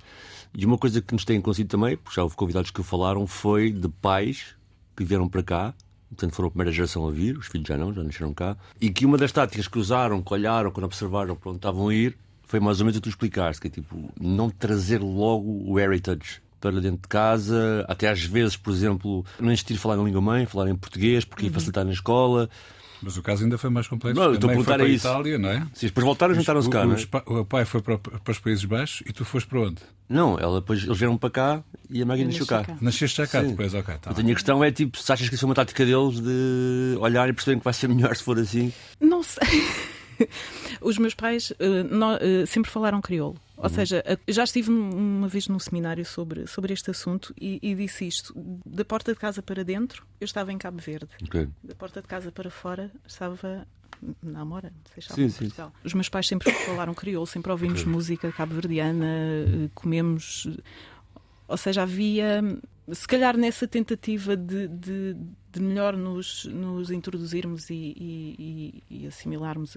E 0.54 0.64
uma 0.64 0.78
coisa 0.78 1.02
que 1.02 1.12
nos 1.12 1.26
tem 1.26 1.37
acontecido 1.38 1.68
também, 1.68 1.94
porque 1.99 2.16
já 2.16 2.23
houve 2.23 2.35
convidados 2.35 2.70
que 2.70 2.82
falaram, 2.82 3.26
foi 3.26 3.70
de 3.70 3.87
pais 3.87 4.54
que 4.97 5.04
vieram 5.04 5.28
para 5.28 5.42
cá, 5.42 5.75
portanto 6.08 6.35
foram 6.35 6.47
a 6.47 6.50
primeira 6.50 6.73
geração 6.73 7.06
a 7.06 7.11
vir, 7.11 7.37
os 7.37 7.49
filhos 7.49 7.68
já 7.68 7.76
não, 7.76 7.92
já 7.92 8.02
nasceram 8.02 8.32
cá, 8.32 8.56
e 8.80 8.88
que 8.88 9.04
uma 9.04 9.18
das 9.18 9.30
táticas 9.30 9.68
que 9.68 9.78
usaram, 9.78 10.23
que 10.23 10.32
olharam, 10.32 10.70
quando 10.70 10.85
observaram 10.85 11.37
para 11.37 11.50
onde 11.50 11.58
estavam 11.58 11.88
a 11.88 11.94
ir, 11.94 12.16
foi 12.49 12.59
mais 12.61 12.81
ou 12.81 12.87
menos 12.87 12.97
o 12.97 13.00
que 13.00 13.05
tu 13.09 13.11
explicaste, 13.11 13.61
que 13.61 13.69
é 13.69 13.71
tipo, 13.71 14.11
não 14.19 14.49
trazer 14.50 15.00
logo 15.00 15.62
o 15.71 15.78
heritage 15.78 16.40
para 16.61 16.73
dentro 16.81 17.02
de 17.02 17.09
casa, 17.09 17.85
até 17.87 18.09
às 18.09 18.21
vezes, 18.25 18.57
por 18.57 18.73
exemplo, 18.73 19.25
não 19.38 19.52
insistir 19.52 19.75
em 19.75 19.76
falar 19.76 19.97
na 19.97 20.02
língua 20.02 20.21
mãe, 20.21 20.45
falar 20.47 20.69
em 20.69 20.75
português, 20.75 21.25
porque 21.25 21.45
ia 21.47 21.52
facilitar 21.52 21.85
na 21.85 21.93
escola. 21.93 22.49
Mas 23.00 23.17
o 23.17 23.23
caso 23.23 23.45
ainda 23.45 23.57
foi 23.57 23.71
mais 23.71 23.87
complexo. 23.87 24.21
Não, 24.21 24.33
estou 24.35 24.49
a 24.50 24.52
perguntar 24.55 24.75
para 24.75 24.83
a 24.83 24.87
a 24.87 24.88
isso. 24.88 25.07
Itália, 25.07 25.38
não 25.38 25.49
é? 25.50 25.61
Sim, 25.73 25.87
depois 25.87 26.05
voltaram 26.05 26.33
e 26.35 26.37
juntaram-se 26.37 26.69
cá, 26.69 26.83
o, 26.83 26.87
não 26.88 26.97
é? 26.97 27.40
o 27.40 27.45
pai 27.45 27.64
foi 27.64 27.81
para, 27.81 27.97
para 27.99 28.33
os 28.33 28.38
Países 28.40 28.64
Baixos 28.64 29.02
e 29.07 29.12
tu 29.12 29.25
foste 29.25 29.47
para 29.47 29.61
onde? 29.61 29.76
Não, 30.09 30.37
ela, 30.38 30.61
depois, 30.61 30.83
eles 30.83 30.99
vieram 30.99 31.17
para 31.17 31.31
cá 31.31 31.62
e 31.88 32.02
a 32.02 32.07
Maggie 32.07 32.23
Eu 32.23 32.28
nasceu 32.28 32.47
nasci 32.47 32.67
cá. 32.67 32.73
cá. 32.73 32.78
Nasceste 32.81 33.17
já 33.19 33.26
cá 33.28 33.43
Sim. 33.43 33.50
depois, 33.50 33.73
ok. 33.75 33.95
Tá 33.95 34.11
Então, 34.11 34.21
a 34.21 34.23
minha 34.25 34.35
questão 34.35 34.64
é 34.64 34.73
tipo, 34.73 34.99
se 34.99 35.12
achas 35.12 35.28
que 35.28 35.35
isso 35.37 35.45
é 35.45 35.49
uma 35.49 35.55
tática 35.55 35.85
deles 35.85 36.19
de 36.19 36.97
olhar 36.99 37.28
e 37.28 37.33
perceberem 37.33 37.61
que 37.61 37.64
vai 37.64 37.75
ser 37.75 37.88
melhor 37.88 38.17
se 38.17 38.23
for 38.25 38.37
assim? 38.38 38.73
Não 38.99 39.23
sei. 39.23 39.47
Os 40.80 40.98
meus 40.98 41.14
pais 41.14 41.52
eh, 41.58 41.84
eh, 42.20 42.46
sempre 42.46 42.70
falaram 42.70 43.00
crioulo. 43.00 43.34
Uhum. 43.56 43.64
Ou 43.64 43.68
seja, 43.70 44.04
a- 44.06 44.32
já 44.32 44.44
estive 44.44 44.70
uma 44.70 45.26
vez 45.28 45.48
num 45.48 45.58
seminário 45.58 46.04
sobre, 46.04 46.46
sobre 46.46 46.72
este 46.72 46.90
assunto 46.90 47.34
e, 47.40 47.58
e 47.62 47.75
disse 47.75 48.06
isto. 48.06 48.32
Da 48.64 48.84
porta 48.84 49.12
de 49.12 49.18
casa 49.18 49.42
para 49.42 49.64
dentro, 49.64 50.06
eu 50.20 50.25
estava 50.25 50.52
em 50.52 50.58
Cabo 50.58 50.78
Verde. 50.80 51.08
Ok. 51.25 51.48
Da 51.62 51.75
porta 51.75 52.00
de 52.00 52.06
casa 52.08 52.30
para 52.30 52.50
fora, 52.50 52.90
estava 53.06 53.66
na 54.22 54.40
Amora, 54.42 54.72
Sim, 55.00 55.28
sim. 55.28 55.50
Os 55.82 55.92
meus 55.92 56.08
pais 56.08 56.28
sempre 56.28 56.52
falaram 56.52 56.94
crioulo, 56.94 57.26
sempre 57.26 57.50
ouvimos 57.50 57.82
música 57.84 58.30
cabo-verdiana, 58.30 59.06
eh, 59.06 59.68
comemos. 59.75 60.46
Ou 61.48 61.56
seja, 61.56 61.82
havia, 61.82 62.40
se 62.92 63.07
calhar 63.07 63.37
nessa 63.37 63.66
tentativa 63.66 64.37
de, 64.37 64.68
de, 64.68 65.16
de 65.52 65.61
melhor 65.61 65.97
nos, 65.97 66.45
nos 66.47 66.90
introduzirmos 66.90 67.68
e, 67.71 67.75
e- 67.75 68.83
e- 68.90 69.07
assimilarmos 69.07 69.76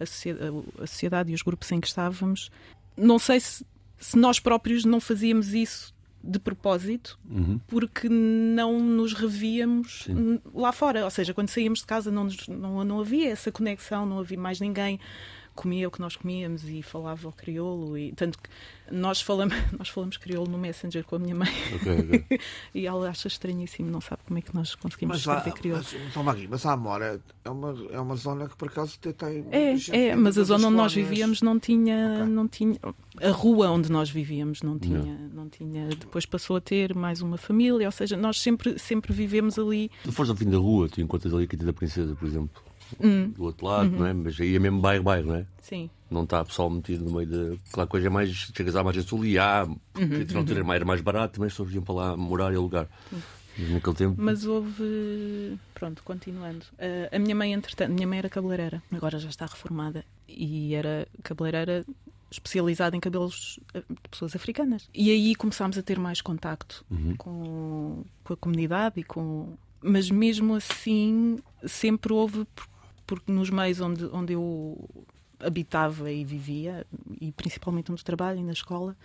a 0.00 0.06
socie- 0.06 0.36
a 0.80 0.86
sociedade 0.86 1.32
e 1.32 1.34
os 1.34 1.42
grupos 1.42 1.70
em 1.72 1.80
que 1.80 1.86
estávamos, 1.86 2.50
não 2.96 3.18
sei 3.18 3.40
se, 3.40 3.64
se 3.98 4.16
nós 4.18 4.38
próprios 4.40 4.84
não 4.84 5.00
fazíamos 5.00 5.52
isso 5.54 5.94
de 6.24 6.38
propósito, 6.40 7.18
Uhum. 7.30 7.60
porque 7.68 8.08
não 8.08 8.80
nos 8.80 9.12
revíamos 9.12 10.02
Sim. 10.06 10.40
lá 10.52 10.72
fora. 10.72 11.04
Ou 11.04 11.10
seja, 11.10 11.32
quando 11.32 11.48
saíamos 11.50 11.80
de 11.80 11.86
casa 11.86 12.10
não, 12.10 12.24
nos- 12.24 12.48
não, 12.48 12.82
não 12.84 13.00
havia 13.00 13.30
essa 13.30 13.52
conexão, 13.52 14.04
não 14.04 14.18
havia 14.18 14.38
mais 14.38 14.58
ninguém 14.58 14.98
comia 15.56 15.88
o 15.88 15.90
que 15.90 16.00
nós 16.00 16.14
comíamos 16.14 16.68
e 16.68 16.82
falava 16.82 17.28
o 17.28 17.32
crioulo. 17.32 17.98
E, 17.98 18.12
tanto 18.12 18.38
que 18.38 18.48
nós 18.92 19.20
falamos, 19.20 19.54
nós 19.76 19.88
falamos 19.88 20.16
crioulo 20.16 20.48
no 20.48 20.58
Messenger 20.58 21.02
com 21.04 21.16
a 21.16 21.18
minha 21.18 21.34
mãe 21.34 21.48
Ok, 21.74 21.92
ok. 22.22 22.40
e 22.72 22.86
ela 22.86 23.08
acha 23.10 23.26
estranhíssimo, 23.26 23.90
não 23.90 24.00
sabe 24.00 24.22
como 24.26 24.38
é 24.38 24.42
que 24.42 24.54
nós 24.54 24.74
conseguimos 24.76 25.16
Mas, 25.16 25.24
lá, 25.26 25.38
escrever 25.38 25.58
crioulo. 25.58 25.82
mas, 25.84 26.00
então, 26.08 26.22
Magui, 26.22 26.46
mas 26.46 26.64
a 26.66 26.72
Amora 26.72 27.20
é 27.44 27.50
uma, 27.50 27.74
é 27.90 27.98
uma 27.98 28.14
zona 28.16 28.48
que 28.48 28.56
por 28.56 28.68
acaso 28.68 28.98
tem. 29.00 29.12
tem 29.14 29.44
É, 29.50 29.76
gente 29.76 29.96
é, 29.96 30.14
mas 30.14 30.38
a 30.38 30.44
zona 30.44 30.68
onde 30.68 30.76
nós 30.76 30.92
vivíamos 30.94 31.42
não 31.42 31.58
tinha, 31.58 32.20
Ok. 32.20 32.26
não 32.32 32.46
tinha. 32.46 32.78
A 33.22 33.30
rua 33.30 33.70
onde 33.70 33.90
nós 33.90 34.10
vivíamos 34.10 34.62
não 34.62 34.78
tinha, 34.78 35.18
não 35.32 35.48
tinha. 35.48 35.88
Depois 35.88 36.26
passou 36.26 36.56
a 36.56 36.60
ter 36.60 36.94
mais 36.94 37.22
uma 37.22 37.38
família, 37.38 37.86
ou 37.88 37.92
seja, 37.92 38.16
nós 38.16 38.38
sempre, 38.40 38.78
sempre 38.78 39.12
vivemos 39.12 39.58
ali. 39.58 39.90
Tu 40.04 40.12
fores 40.12 40.30
ao 40.30 40.36
fim 40.36 40.50
da 40.50 40.58
rua, 40.58 40.88
tu 40.88 41.00
encontras 41.00 41.32
ali 41.32 41.44
a 41.44 41.46
Quinta 41.46 41.64
da 41.64 41.72
Princesa, 41.72 42.14
por 42.14 42.28
exemplo. 42.28 42.62
Hum, 43.00 43.30
Do 43.30 43.44
outro 43.44 43.66
lado, 43.66 43.90
não 43.90 44.06
é? 44.06 44.12
Mas 44.12 44.40
aí 44.40 44.54
é 44.56 44.58
mesmo 44.58 44.80
bairro, 44.80 45.04
bairro, 45.04 45.26
não 45.28 45.34
é? 45.36 45.46
sim. 45.60 45.90
Não 46.08 46.22
está 46.22 46.44
pessoal 46.44 46.70
metido 46.70 47.04
no 47.04 47.16
meio 47.16 47.28
da. 47.28 47.54
Aquela 47.68 47.86
coisa 47.88 48.06
é 48.06 48.10
mais. 48.10 48.30
Chegas 48.30 48.76
à 48.76 48.84
margem 48.84 49.02
sul 49.02 49.24
e 49.24 49.36
há. 49.38 49.66
Porque 49.92 50.32
na 50.32 50.38
altura 50.38 50.58
era 50.60 50.64
mais- 50.64 50.76
era 50.76 50.84
mais 50.84 51.00
barato, 51.00 51.34
também 51.34 51.48
as 51.48 51.52
pessoas 51.52 51.72
iam 51.74 51.82
para 51.82 51.94
lá 51.96 52.16
morar 52.16 52.52
e 52.52 52.56
alugar. 52.56 52.86
Mas 53.58 53.70
naquele 53.70 53.96
tempo. 53.96 54.14
Mas 54.16 54.46
houve. 54.46 55.58
Pronto, 55.74 56.02
continuando. 56.04 56.64
Ah, 56.78 57.16
a 57.16 57.18
minha 57.18 57.34
mãe, 57.34 57.52
entretanto, 57.52 57.92
minha 57.92 58.06
mãe 58.06 58.18
era 58.20 58.28
cabeleireira, 58.28 58.80
agora 58.92 59.18
já 59.18 59.28
está 59.28 59.46
reformada 59.46 60.04
e 60.28 60.74
era 60.74 61.08
cabeleireira 61.24 61.84
especializada 62.30 62.96
em 62.96 63.00
cabelos 63.00 63.58
ah, 63.74 63.80
de 63.88 64.08
pessoas 64.08 64.36
africanas. 64.36 64.88
E 64.94 65.10
aí 65.10 65.34
começámos 65.34 65.76
a 65.76 65.82
ter 65.82 65.98
mais 65.98 66.20
contacto 66.20 66.84
Uhum. 66.88 67.14
com, 67.16 68.04
com 68.22 68.32
a 68.32 68.36
comunidade 68.36 69.00
e 69.00 69.02
com. 69.02 69.54
Mas 69.82 70.08
mesmo 70.10 70.54
assim, 70.54 71.38
sempre 71.66 72.12
houve, 72.12 72.46
porque 73.06 73.30
nos 73.32 73.50
meios 73.50 73.80
onde, 73.80 74.04
onde 74.06 74.32
eu 74.32 74.88
habitava 75.40 76.10
e 76.10 76.24
vivia, 76.24 76.86
e 77.20 77.30
principalmente 77.32 77.92
onde 77.92 78.02
trabalho 78.04 78.38
e 78.40 78.42
na 78.44 78.52
escola, 78.52 78.96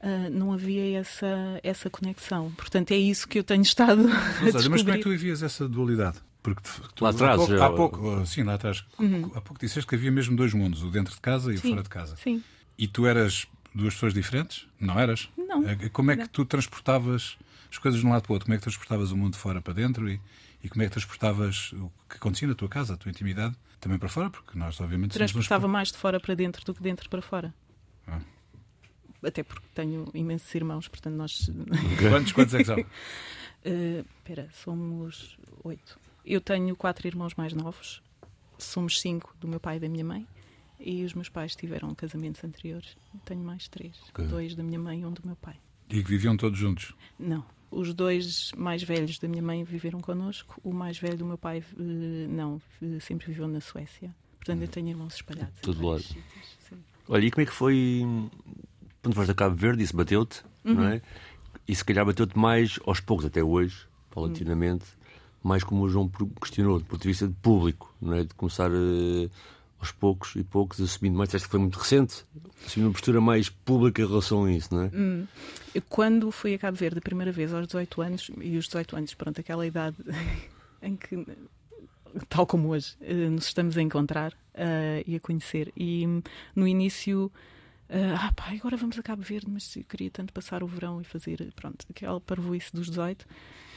ah, 0.00 0.28
não 0.30 0.52
havia 0.52 0.98
essa, 0.98 1.60
essa 1.62 1.88
conexão. 1.90 2.50
Portanto, 2.52 2.90
é 2.92 2.96
isso 2.96 3.26
que 3.28 3.38
eu 3.38 3.44
tenho 3.44 3.62
estado 3.62 4.02
a 4.08 4.42
Mas, 4.42 4.54
olha, 4.54 4.54
mas 4.54 4.54
como 4.54 4.56
é 4.56 4.62
que 4.62 4.74
descobrir. 4.74 5.02
tu 5.02 5.10
vivias 5.10 5.42
essa 5.42 5.68
dualidade? 5.68 6.18
Porque 6.42 6.62
tu, 6.94 7.04
Lá 7.04 7.10
atrás, 7.10 7.32
há 7.32 7.36
pouco, 7.36 7.56
já- 7.58 7.66
há 7.66 7.70
pouco, 7.70 8.26
sim, 8.26 8.42
lá 8.42 8.54
atrás, 8.54 8.84
há 9.34 9.40
pouco 9.40 9.58
disseste 9.60 9.86
que 9.88 9.94
havia 9.96 10.10
mesmo 10.10 10.36
dois 10.36 10.54
mundos, 10.54 10.82
o 10.82 10.90
dentro 10.90 11.14
de 11.14 11.20
casa 11.20 11.50
e 11.52 11.54
o 11.54 11.56
Uhum. 11.56 11.62
Sim. 11.62 11.68
fora 11.70 11.82
de 11.82 11.88
casa. 11.88 12.16
Sim. 12.16 12.42
E 12.78 12.86
tu 12.86 13.06
eras 13.06 13.46
duas 13.74 13.94
pessoas 13.94 14.14
diferentes? 14.14 14.66
Não 14.80 14.98
eras? 14.98 15.28
Não. 15.36 15.68
Eh, 15.68 15.88
Como 15.92 16.10
é 16.12 16.16
que 16.16 16.28
tu 16.28 16.44
transportavas 16.44 17.36
as 17.70 17.76
coisas 17.78 18.00
de 18.00 18.06
um 18.06 18.10
lado 18.10 18.22
para 18.22 18.30
o 18.30 18.34
outro? 18.34 18.46
Como 18.46 18.54
é 18.54 18.56
que 18.56 18.62
transportavas 18.62 19.10
o 19.10 19.16
mundo 19.16 19.32
de 19.32 19.38
fora 19.38 19.60
para 19.60 19.74
dentro 19.74 20.08
e, 20.08 20.20
e 20.62 20.68
como 20.68 20.82
é 20.82 20.86
que 20.86 20.92
transportavas 20.92 21.72
o 21.72 21.90
que 22.08 22.16
acontecia 22.16 22.48
na 22.48 22.54
tua 22.54 22.68
casa, 22.68 22.94
a 22.94 22.96
tua 22.96 23.10
intimidade, 23.10 23.56
também 23.80 23.98
para 23.98 24.08
fora? 24.08 24.30
Porque 24.30 24.58
nós, 24.58 24.80
obviamente, 24.80 25.12
somos 25.14 25.30
Transportava 25.32 25.68
mais 25.68 25.92
de 25.92 25.98
fora 25.98 26.18
para 26.18 26.34
dentro 26.34 26.64
do 26.64 26.74
que 26.74 26.80
de 26.80 26.88
dentro 26.88 27.08
para 27.08 27.22
fora. 27.22 27.54
Ah. 28.06 28.20
Até 29.22 29.42
porque 29.42 29.66
tenho 29.74 30.08
imensos 30.14 30.52
irmãos, 30.54 30.88
portanto 30.88 31.14
nós. 31.14 31.50
Quantos, 31.98 32.32
quantos 32.32 32.54
é 32.54 32.58
que 32.58 32.64
são? 32.64 32.76
Eh, 33.64 34.04
Espera, 34.18 34.48
somos 34.52 35.36
oito. 35.64 35.98
Eu 36.24 36.40
tenho 36.40 36.76
quatro 36.76 37.08
irmãos 37.08 37.34
mais 37.34 37.52
novos. 37.52 38.00
Somos 38.56 39.00
cinco 39.00 39.34
do 39.40 39.48
meu 39.48 39.58
pai 39.58 39.78
e 39.78 39.80
da 39.80 39.88
minha 39.88 40.04
mãe. 40.04 40.28
E 40.78 41.04
os 41.04 41.12
meus 41.12 41.28
pais 41.28 41.56
tiveram 41.56 41.92
casamentos 41.92 42.42
anteriores. 42.44 42.96
Tenho 43.24 43.42
mais 43.42 43.66
três. 43.66 43.96
Ok. 44.10 44.26
Dois 44.26 44.54
da 44.54 44.62
minha 44.62 44.78
mãe 44.78 45.00
e 45.00 45.04
um 45.04 45.12
do 45.12 45.22
meu 45.24 45.34
pai. 45.34 45.56
E 45.90 46.02
que 46.02 46.08
viviam 46.08 46.36
todos 46.36 46.56
juntos. 46.56 46.94
Não. 47.18 47.44
Os 47.70 47.92
dois 47.92 48.50
mais 48.56 48.82
velhos 48.82 49.18
da 49.18 49.28
minha 49.28 49.42
mãe 49.42 49.62
viveram 49.64 50.00
connosco. 50.00 50.58
O 50.64 50.72
mais 50.72 50.98
velho 50.98 51.18
do 51.18 51.26
meu 51.26 51.38
pai, 51.38 51.58
eh, 51.58 52.26
não, 52.28 52.60
eh, 52.82 52.98
sempre 53.00 53.26
viveu 53.26 53.46
na 53.46 53.60
Suécia. 53.60 54.14
Portanto, 54.38 54.62
eu 54.62 54.68
tenho 54.68 54.88
irmãos 54.88 55.14
espalhados. 55.14 55.52
vários 55.62 56.10
lado. 56.12 56.24
Olha, 57.08 57.24
e 57.26 57.30
como 57.30 57.42
é 57.42 57.46
que 57.46 57.52
foi. 57.52 58.02
Quando 59.02 59.14
foste 59.14 59.30
a 59.30 59.34
Cabo 59.34 59.54
Verde, 59.54 59.82
isso 59.82 59.96
bateu-te, 59.96 60.42
não 60.64 60.84
é? 60.84 61.02
E 61.66 61.74
se 61.74 61.84
calhar 61.84 62.04
bateu-te 62.04 62.38
mais 62.38 62.78
aos 62.86 63.00
poucos, 63.00 63.26
até 63.26 63.42
hoje, 63.42 63.86
paulatinamente, 64.10 64.86
mais 65.42 65.62
como 65.62 65.82
o 65.82 65.88
João 65.88 66.10
questionou, 66.40 66.78
do 66.78 66.84
ponto 66.84 67.02
de 67.02 67.08
vista 67.08 67.28
de 67.28 67.34
público, 67.34 67.94
não 68.00 68.14
é? 68.14 68.24
De 68.24 68.34
começar 68.34 68.70
eh, 68.70 69.28
aos 69.78 69.92
poucos 69.92 70.34
e 70.36 70.42
poucos, 70.42 70.80
assumindo 70.80 71.16
mais. 71.16 71.30
Que 71.30 71.38
foi 71.40 71.60
muito 71.60 71.78
recente, 71.78 72.24
assumindo 72.66 72.88
uma 72.88 72.92
postura 72.92 73.20
mais 73.20 73.48
pública 73.48 74.02
em 74.02 74.06
relação 74.06 74.44
a 74.44 74.52
isso, 74.52 74.74
não 74.74 74.82
é? 74.82 74.90
Eu, 75.74 75.82
Quando 75.88 76.30
fui 76.30 76.54
a 76.54 76.58
Cabo 76.58 76.76
Verde 76.76 76.98
a 76.98 77.02
primeira 77.02 77.32
vez, 77.32 77.52
aos 77.52 77.66
18 77.66 78.02
anos, 78.02 78.30
e 78.40 78.56
os 78.56 78.66
18 78.66 78.96
anos, 78.96 79.14
pronto, 79.14 79.40
aquela 79.40 79.66
idade 79.66 79.96
em 80.82 80.96
que, 80.96 81.26
tal 82.28 82.46
como 82.46 82.68
hoje, 82.68 82.94
eh, 83.00 83.28
nos 83.28 83.46
estamos 83.46 83.76
a 83.76 83.82
encontrar 83.82 84.32
eh, 84.54 85.04
e 85.06 85.16
a 85.16 85.20
conhecer. 85.20 85.72
E 85.76 86.06
hum, 86.06 86.22
no 86.56 86.66
início, 86.66 87.30
eh, 87.88 88.14
ah 88.16 88.32
pá, 88.34 88.50
agora 88.52 88.76
vamos 88.76 88.98
a 88.98 89.02
Cabo 89.02 89.22
Verde, 89.22 89.46
mas 89.50 89.74
eu 89.76 89.84
queria 89.84 90.10
tanto 90.10 90.32
passar 90.32 90.62
o 90.62 90.66
verão 90.66 91.00
e 91.00 91.04
fazer, 91.04 91.52
pronto, 91.54 91.86
aquela 91.90 92.20
parvoíce 92.20 92.72
dos 92.72 92.86
18. 92.88 93.26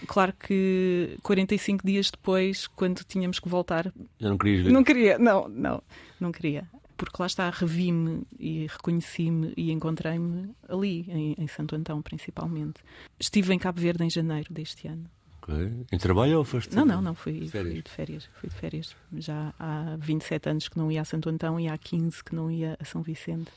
Claro 0.07 0.33
que 0.33 1.17
45 1.21 1.85
dias 1.85 2.09
depois, 2.11 2.67
quando 2.67 3.03
tínhamos 3.03 3.39
que 3.39 3.47
voltar, 3.47 3.91
Já 4.19 4.29
não 4.29 4.37
querias 4.37 4.63
ver. 4.65 4.71
não 4.71 4.83
queria, 4.83 5.17
não, 5.17 5.47
não, 5.47 5.83
não 6.19 6.31
queria. 6.31 6.67
Porque 6.97 7.15
lá 7.19 7.25
está, 7.25 7.49
revi-me 7.49 8.23
e 8.39 8.67
reconheci-me 8.67 9.53
e 9.57 9.71
encontrei-me 9.71 10.53
ali, 10.69 11.05
em, 11.09 11.35
em 11.35 11.47
Santo 11.47 11.75
Antão, 11.75 11.99
principalmente. 12.01 12.81
Estive 13.19 13.53
em 13.53 13.57
Cabo 13.57 13.79
Verde 13.81 14.03
em 14.03 14.09
janeiro 14.09 14.53
deste 14.53 14.87
ano. 14.87 15.09
Ok. 15.41 15.85
Em 15.91 15.97
trabalho 15.97 16.37
ou 16.37 16.43
foste? 16.43 16.75
Não, 16.75 16.85
não, 16.85 17.01
não, 17.01 17.15
fui, 17.15 17.47
férias? 17.47 17.73
fui 17.73 17.81
de 17.81 17.89
férias. 17.89 18.29
Fui 18.39 18.49
de 18.49 18.55
férias. 18.55 18.95
Já 19.17 19.51
há 19.57 19.95
27 19.99 20.49
anos 20.49 20.67
que 20.69 20.77
não 20.77 20.91
ia 20.91 21.01
a 21.01 21.05
Santo 21.05 21.27
Antão 21.29 21.59
e 21.59 21.67
há 21.67 21.75
15 21.75 22.23
que 22.23 22.35
não 22.35 22.51
ia 22.51 22.77
a 22.79 22.85
São 22.85 23.01
Vicente. 23.01 23.51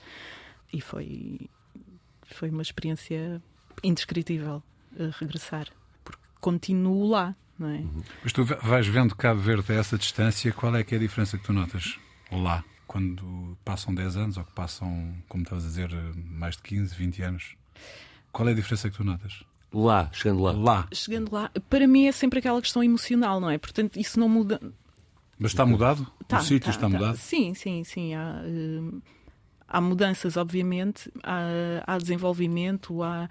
E 0.75 0.81
foi, 0.81 1.49
foi 2.27 2.51
uma 2.51 2.61
experiência 2.61 3.41
indescritível 3.85 4.61
eh, 4.99 5.09
regressar. 5.21 5.69
Porque 6.03 6.21
continuo 6.41 7.09
lá, 7.09 7.37
não 7.57 7.69
é? 7.69 7.85
Mas 8.25 8.33
tu 8.33 8.45
vais 8.45 8.89
vendo 8.89 9.15
Cabo 9.15 9.41
Verde 9.41 9.73
a 9.73 9.77
essa 9.77 9.97
distância, 9.97 10.53
qual 10.53 10.75
é 10.75 10.83
que 10.83 10.97
é 10.97 10.99
a 10.99 11.01
diferença 11.01 11.39
que 11.39 11.45
tu 11.45 11.53
notas 11.53 11.97
lá? 12.33 12.65
Quando 12.89 13.57
passam 13.65 13.95
10 13.95 14.17
anos 14.17 14.37
ou 14.37 14.45
que 14.45 14.53
passam, 14.53 15.15
como 15.29 15.45
estavas 15.45 15.65
a 15.65 15.69
dizer, 15.69 15.91
mais 16.17 16.57
de 16.57 16.63
15, 16.63 16.93
20 16.93 17.23
anos? 17.23 17.57
Qual 18.33 18.49
é 18.49 18.51
a 18.51 18.55
diferença 18.55 18.91
que 18.91 18.97
tu 18.97 19.05
notas? 19.05 19.45
Lá, 19.73 20.11
chegando 20.13 20.43
lá. 20.43 20.53
Lá. 20.53 20.89
chegando 20.93 21.33
lá, 21.33 21.53
para 21.71 21.87
mim 21.87 22.07
é 22.07 22.13
sempre 22.13 22.41
aquela 22.41 22.61
questão 22.61 22.83
emocional, 22.83 23.39
não 23.39 23.49
é? 23.49 23.59
Portanto, 23.59 23.97
isso 23.97 24.19
não 24.19 24.29
muda. 24.29 24.61
Mas 25.39 25.53
está 25.53 25.65
mudado? 25.65 26.05
Tá, 26.27 26.39
o 26.39 26.43
sítio 26.43 26.65
tá, 26.67 26.71
está 26.71 26.81
tá. 26.83 26.89
mudado? 26.89 27.17
Sim, 27.17 27.55
sim, 27.55 27.85
sim. 27.85 28.15
Há, 28.15 28.43
hum, 28.45 29.01
há 29.77 29.81
mudanças, 29.81 30.37
obviamente, 30.37 31.11
há, 31.23 31.49
há 31.87 31.99
desenvolvimento, 31.99 33.03
há, 33.03 33.29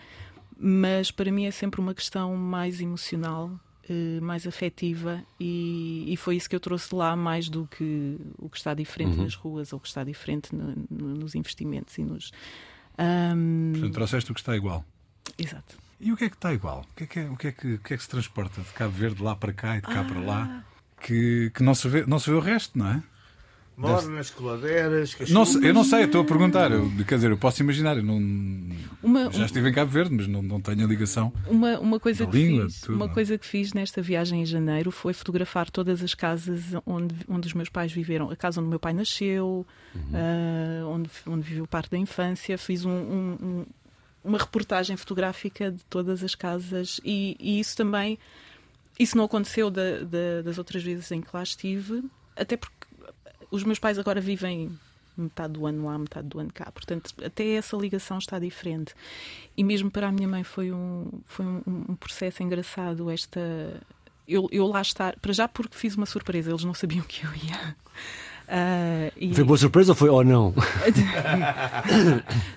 mas 0.57 1.09
para 1.11 1.31
mim 1.31 1.45
é 1.45 1.51
sempre 1.51 1.79
uma 1.81 1.93
questão 1.93 2.35
mais 2.35 2.81
emocional, 2.81 3.51
eh, 3.89 4.19
mais 4.21 4.45
afetiva, 4.45 5.21
e, 5.39 6.05
e 6.07 6.17
foi 6.17 6.35
isso 6.35 6.49
que 6.49 6.55
eu 6.55 6.59
trouxe 6.59 6.93
lá 6.95 7.15
mais 7.15 7.49
do 7.49 7.65
que 7.67 8.17
o 8.37 8.49
que 8.49 8.57
está 8.57 8.73
diferente 8.73 9.17
nas 9.17 9.35
ruas 9.35 9.71
ou 9.73 9.77
o 9.77 9.81
que 9.81 9.87
está 9.87 10.03
diferente 10.03 10.53
no- 10.55 10.75
no- 10.89 11.15
nos 11.15 11.33
investimentos 11.35 11.97
e 11.97 12.03
nos. 12.03 12.31
Hum, 12.99 13.71
Portanto, 13.73 13.93
trouxeste 13.93 14.31
o 14.31 14.33
que 14.33 14.39
está 14.41 14.55
igual. 14.55 14.85
exato. 15.37 15.77
E 15.99 16.11
o 16.11 16.17
que 16.17 16.25
é 16.25 16.29
que 16.29 16.35
está 16.35 16.53
igual? 16.53 16.85
O 16.91 16.95
que 16.95 17.03
é 17.03 17.07
que, 17.07 17.19
é- 17.19 17.29
o 17.29 17.37
que, 17.37 17.47
é 17.47 17.51
que, 17.53 17.73
o 17.75 17.79
que, 17.79 17.93
é 17.93 17.97
que 17.97 18.03
se 18.03 18.09
transporta 18.09 18.61
de 18.61 18.69
Cabo 18.73 18.91
Verde 18.91 19.23
lá 19.23 19.35
para 19.35 19.53
cá 19.53 19.77
e 19.77 19.81
de 19.81 19.87
cá 19.87 20.03
para 20.03 20.19
Ah. 20.19 20.23
lá? 20.25 20.63
Que, 21.01 21.49
que 21.53 21.63
não, 21.63 21.73
se 21.75 21.87
vê, 21.89 22.05
não 22.05 22.19
se 22.19 22.29
vê 22.29 22.35
o 22.35 22.39
resto, 22.39 22.77
não 22.77 22.87
é? 22.87 23.03
Mornas, 23.75 24.29
coladeiras, 24.29 25.15
Não 25.29 25.45
sei- 25.45 25.69
eu 25.69 25.73
não 25.73 25.83
sei, 25.83 26.03
estou 26.03 26.21
a 26.21 26.25
perguntar. 26.25 26.71
Eu, 26.71 26.91
quer 27.07 27.15
dizer, 27.15 27.31
eu 27.31 27.37
posso 27.37 27.61
imaginar. 27.63 27.97
Eu 27.97 28.03
não, 28.03 28.17
Uma, 29.01 29.31
já 29.31 29.45
estive 29.45 29.67
em 29.69 29.73
Cabo 29.73 29.89
Verde, 29.91 30.13
mas 30.15 30.27
não, 30.27 30.41
não 30.43 30.61
tenho 30.61 30.83
a 30.85 30.87
ligação. 30.87 31.33
Uma, 31.47 31.79
uma, 31.79 31.99
coisa 31.99 32.25
que 32.27 32.37
língua, 32.37 32.65
fiz, 32.69 32.81
tudo, 32.81 32.95
uma 32.95 33.05
não 33.05 33.11
é? 33.11 33.13
coisa 33.15 33.37
que 33.37 33.45
fiz 33.45 33.73
nesta 33.73 34.01
viagem 34.01 34.41
em 34.43 34.45
janeiro 34.45 34.91
foi 34.91 35.11
fotografar 35.13 35.69
todas 35.71 36.03
as 36.03 36.13
casas 36.13 36.61
onde, 36.85 37.15
onde 37.27 37.47
os 37.47 37.53
meus 37.53 37.69
pais 37.69 37.91
viveram. 37.91 38.29
A 38.29 38.35
casa 38.35 38.59
onde 38.61 38.67
o 38.67 38.69
meu 38.69 38.79
pai 38.79 38.93
nasceu, 38.93 39.65
ah, 40.13 40.85
onde, 40.87 41.09
onde 41.25 41.41
viveu 41.41 41.65
parte 41.67 41.89
da 41.91 41.97
infância. 41.97 42.57
Fiz 42.57 42.85
um- 42.85 42.91
um- 42.91 43.37
um- 43.41 43.65
uma 44.23 44.37
reportagem 44.37 44.95
fotográfica 44.95 45.71
de 45.71 45.83
todas 45.89 46.23
as 46.23 46.35
casas 46.35 46.99
e, 47.03 47.35
e 47.39 47.59
isso 47.59 47.75
também 47.75 48.17
isso 48.99 49.17
não 49.17 49.23
aconteceu 49.25 49.71
da- 49.71 49.99
da- 50.03 50.43
das 50.45 50.57
outras 50.59 50.83
vezes 50.83 51.11
em 51.11 51.19
que 51.19 51.27
lá 51.33 51.41
estive, 51.41 52.03
até 52.37 52.55
porque 52.55 52.82
os 53.53 53.63
meus 53.63 53.77
pais 53.77 53.99
agora 53.99 54.19
vivem 54.19 54.71
metade 55.15 55.53
do 55.53 55.67
ano 55.67 55.85
lá, 55.85 55.95
metade 55.95 56.27
do 56.27 56.39
ano 56.39 56.51
cá. 56.51 56.71
Portanto, 56.71 57.13
até 57.23 57.51
essa 57.51 57.77
ligação 57.77 58.17
está 58.17 58.39
diferente. 58.39 58.95
E 59.55 59.63
mesmo 59.63 59.91
para 59.91 60.07
a 60.07 60.11
minha 60.11 60.27
mãe 60.27 60.43
foi 60.43 60.71
um, 60.71 61.07
foi 61.27 61.45
um, 61.45 61.61
um 61.67 61.95
processo 61.95 62.41
engraçado 62.41 63.11
esta. 63.11 63.39
Eu, 64.27 64.49
eu 64.51 64.65
lá 64.65 64.81
estar, 64.81 65.15
para 65.19 65.31
já 65.33 65.47
porque 65.47 65.77
fiz 65.77 65.95
uma 65.95 66.07
surpresa, 66.07 66.49
eles 66.49 66.63
não 66.63 66.73
sabiam 66.73 67.03
que 67.07 67.23
eu 67.23 67.29
ia. 67.35 67.75
Ah, 68.47 69.11
e- 69.17 69.33
Foi 69.33 69.43
boa 69.43 69.57
surpresa 69.57 69.91
ou 69.91 69.95
foi 69.95 70.09
ou 70.09 70.23
não? 70.23 70.53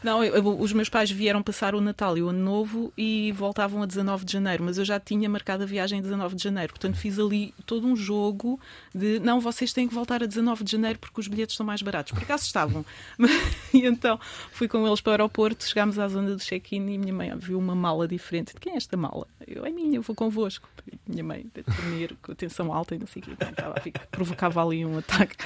não, 0.02 0.22
eu- 0.24 0.34
eu- 0.36 0.60
os 0.60 0.72
meus 0.72 0.88
pais 0.88 1.10
vieram 1.10 1.42
passar 1.42 1.74
o 1.74 1.80
Natal 1.80 2.16
e 2.16 2.22
o 2.22 2.28
Ano 2.28 2.42
Novo 2.44 2.92
e 2.96 3.32
voltavam 3.32 3.82
a 3.82 3.86
19 3.86 4.24
de 4.24 4.32
janeiro, 4.32 4.64
mas 4.64 4.78
eu 4.78 4.84
já 4.84 4.98
tinha 5.00 5.28
marcado 5.28 5.62
a 5.62 5.66
viagem 5.66 5.98
a 5.98 6.02
19 6.02 6.36
de 6.36 6.42
janeiro. 6.42 6.72
Portanto, 6.72 6.96
fiz 6.96 7.18
ali 7.18 7.54
todo 7.64 7.86
um 7.86 7.96
jogo 7.96 8.60
de 8.94 9.18
não, 9.20 9.40
vocês 9.40 9.72
têm 9.72 9.88
que 9.88 9.94
voltar 9.94 10.22
a 10.22 10.26
19 10.26 10.64
de 10.64 10.72
janeiro 10.72 10.98
porque 10.98 11.20
os 11.20 11.28
bilhetes 11.28 11.56
são 11.56 11.64
mais 11.64 11.82
baratos. 11.82 12.12
Por 12.12 12.22
acaso 12.22 12.44
estavam. 12.44 12.84
e 13.72 13.86
então 13.86 14.18
fui 14.52 14.68
com 14.68 14.86
eles 14.86 15.00
para 15.00 15.10
o 15.10 15.12
aeroporto, 15.14 15.66
chegámos 15.66 15.98
à 15.98 16.08
zona 16.08 16.30
do 16.30 16.38
check-in 16.38 16.88
e 16.92 16.98
minha 16.98 17.12
mãe 17.12 17.32
viu 17.38 17.58
uma 17.58 17.74
mala 17.74 18.06
diferente. 18.06 18.54
De 18.54 18.60
quem 18.60 18.74
é 18.74 18.76
esta 18.76 18.96
mala? 18.96 19.26
Eu, 19.46 19.64
é 19.64 19.70
minha, 19.70 19.96
eu 19.96 20.02
vou 20.02 20.14
convosco. 20.14 20.68
Minha 21.06 21.24
mãe, 21.24 21.46
de 21.54 21.62
dormir 21.62 22.16
com 22.22 22.32
a 22.32 22.34
tensão 22.34 22.72
alta 22.72 22.94
e 22.94 22.98
não 22.98 23.06
sei 23.06 23.22
o. 23.26 23.30
Então, 23.32 23.48
estava 23.50 23.80
ficar- 23.80 24.06
provocava 24.10 24.64
ali 24.64 24.84
um 24.84 24.98
ataque. 24.98 25.36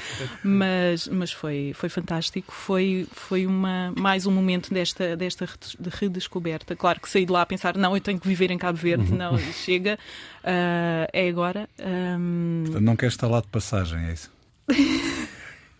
Mas, 0.45 1.09
mas 1.09 1.33
foi, 1.33 1.73
foi 1.75 1.89
fantástico. 1.89 2.53
Foi, 2.53 3.07
foi 3.13 3.47
uma, 3.47 3.93
mais 3.99 4.27
um 4.27 4.31
momento 4.31 4.73
desta, 4.73 5.17
desta 5.17 5.45
redes- 5.47 5.77
de 5.79 5.89
redescoberta. 5.91 6.75
Claro 6.77 7.01
que 7.01 7.09
saí 7.11 7.25
de 7.27 7.33
lá 7.33 7.43
a 7.43 7.47
pensar, 7.47 7.77
não, 7.77 7.95
eu 7.97 8.01
tenho 8.01 8.19
que 8.19 8.27
viver 8.29 8.51
em 8.51 8.59
Cabo 8.59 8.79
Verde. 8.79 9.13
Não, 9.13 9.39
chega, 9.39 9.99
ah, 10.45 11.09
é 11.13 11.29
agora. 11.29 11.69
Ahm, 11.79 12.63
Portanto, 12.65 12.83
não 12.85 12.97
queres 12.97 13.15
estar 13.15 13.27
lá 13.29 13.41
de 13.41 13.49
passagem, 13.49 13.99
é 14.07 14.13
isso? 14.13 14.31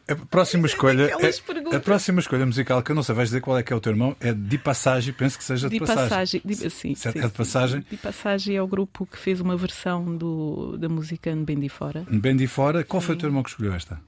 A 0.09 0.17
próxima 0.27 0.67
escolha, 0.67 1.05
é- 1.05 1.33
perguntas. 1.41 1.75
a 1.75 1.81
próxima 1.81 2.21
escolha 2.21 2.45
musical, 2.45 2.83
que 2.83 2.91
eu 2.91 2.97
não 2.97 3.03
sei, 3.03 3.15
vais 3.15 3.29
dizer 3.29 3.41
qual 3.41 3.57
é 3.57 3.63
que 3.63 3.73
é 3.73 3.77
o 3.77 3.81
teu 3.81 3.93
irmão, 3.93 4.17
é 4.21 4.33
de 4.33 4.59
passagem, 4.59 5.15
penso 5.15 5.39
que 5.39 5.45
seja 5.45 5.69
de, 5.69 5.79
de 5.79 5.87
passagem. 5.87 6.43
de- 6.45 6.55
sim, 6.57 6.67
é- 6.67 6.71
sim, 6.71 7.09
é 7.09 7.13
de 7.13 7.21
sim. 7.23 7.29
passagem? 7.31 7.85
De 7.89 7.97
passagem 7.97 8.57
é 8.57 8.63
o 8.63 8.67
grupo 8.67 9.07
que 9.07 9.17
fez 9.17 9.41
uma 9.41 9.57
versão 9.57 10.17
do, 10.17 10.77
da 10.77 10.89
música 10.89 11.35
Bem 11.37 11.59
de 11.61 11.69
Fora. 11.69 12.05
Bem 12.11 12.37
de 12.37 12.47
fora, 12.49 12.83
qual 12.83 13.01
foi 13.01 13.15
o 13.15 13.19
teu 13.19 13.29
irmão 13.29 13.43
que 13.43 13.51
escolheu 13.51 13.73
esta? 13.73 14.01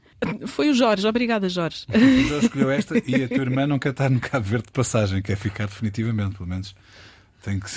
Foi 0.47 0.71
o 0.71 0.75
Jorge, 0.75 1.07
obrigada, 1.07 1.49
Jorge. 1.49 1.87
O 1.89 2.29
Jorge 2.29 2.47
escolheu 2.47 2.71
esta 2.71 3.03
e 3.07 3.25
a 3.25 3.29
tua 3.29 3.39
irmã 3.39 3.67
não 3.67 3.79
quer 3.79 3.91
estar 3.91 4.11
no 4.11 4.21
Cabo 4.21 4.45
Verde 4.45 4.67
de 4.67 4.73
passagem, 4.73 5.23
quer 5.23 5.37
ficar 5.37 5.67
definitivamente, 5.67 6.37
pelo 6.37 6.49
menos. 6.49 6.75
Tem 7.43 7.59
que, 7.59 7.69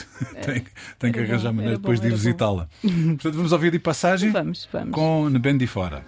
tem, 0.46 0.66
tem 1.00 1.12
que 1.12 1.20
arranjar 1.20 1.50
bom, 1.50 1.56
maneira 1.56 1.78
depois 1.78 2.00
bom, 2.00 2.06
de 2.06 2.14
ir 2.14 2.16
visitá-la. 2.16 2.70
Portanto, 2.82 3.34
vamos 3.34 3.52
ouvir 3.52 3.72
de 3.72 3.80
passagem 3.80 4.32
Vamos, 4.32 4.70
vamos. 4.72 4.92
com 4.92 5.32
de 5.32 5.68
fora. 5.68 6.06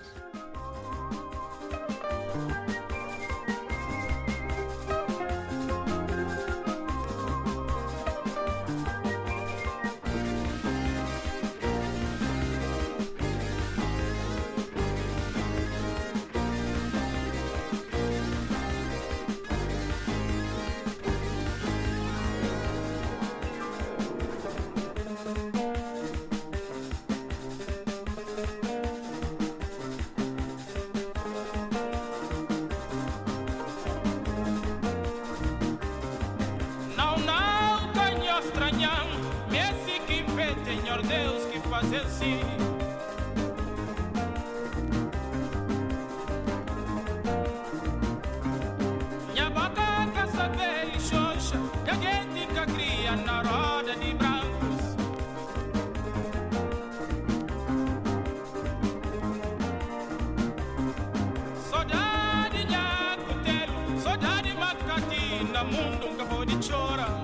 Macatina, 65.57 65.63
mundo 65.63 66.07
nunca 66.07 66.25
pode 66.25 66.63
chorar. 66.65 67.21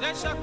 Deixa 0.00 0.34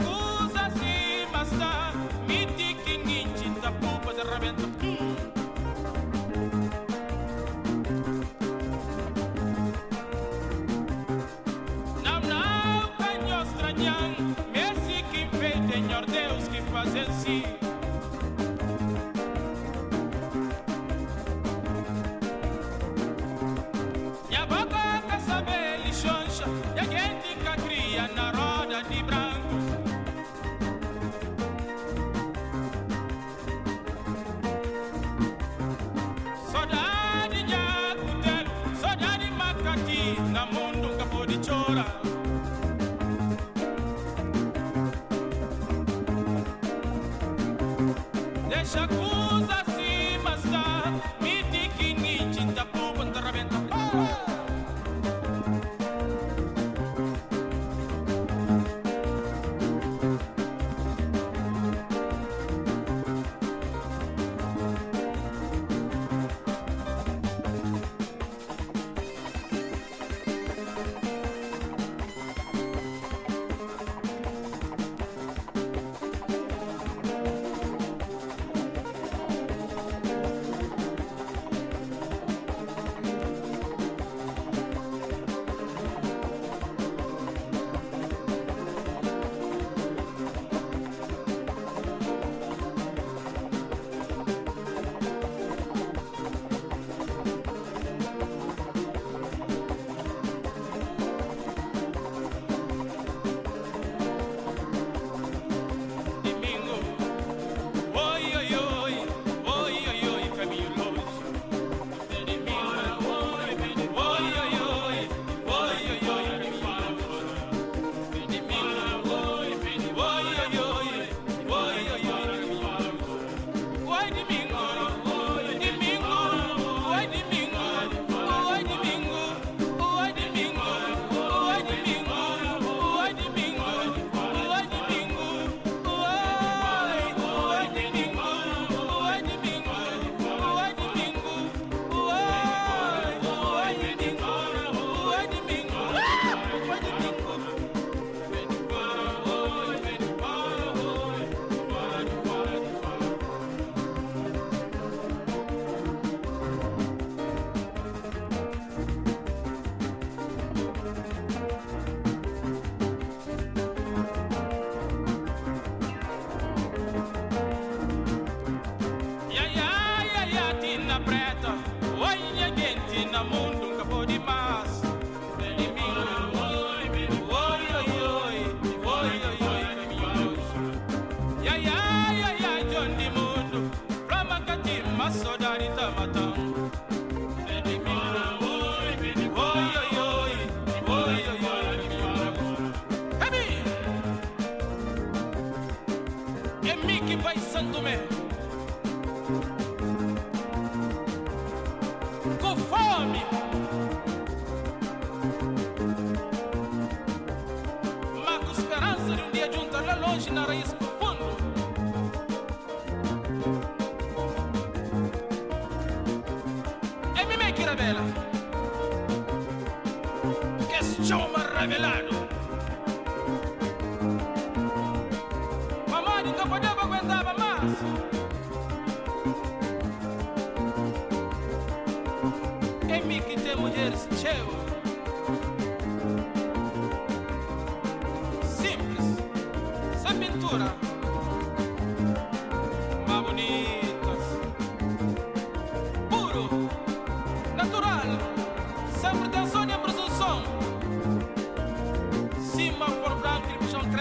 moon. 173.32 173.61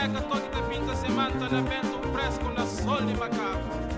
Greca, 0.01 0.23
Tony 0.23 0.49
da 0.49 0.63
Pinta, 0.63 0.97
Semanta, 0.97 1.47
na 1.51 1.61
Bento, 1.61 2.01
Fresco, 2.11 2.51
na 2.53 2.65
Sol 2.65 3.03
de 3.03 3.15
Macaco. 3.19 3.90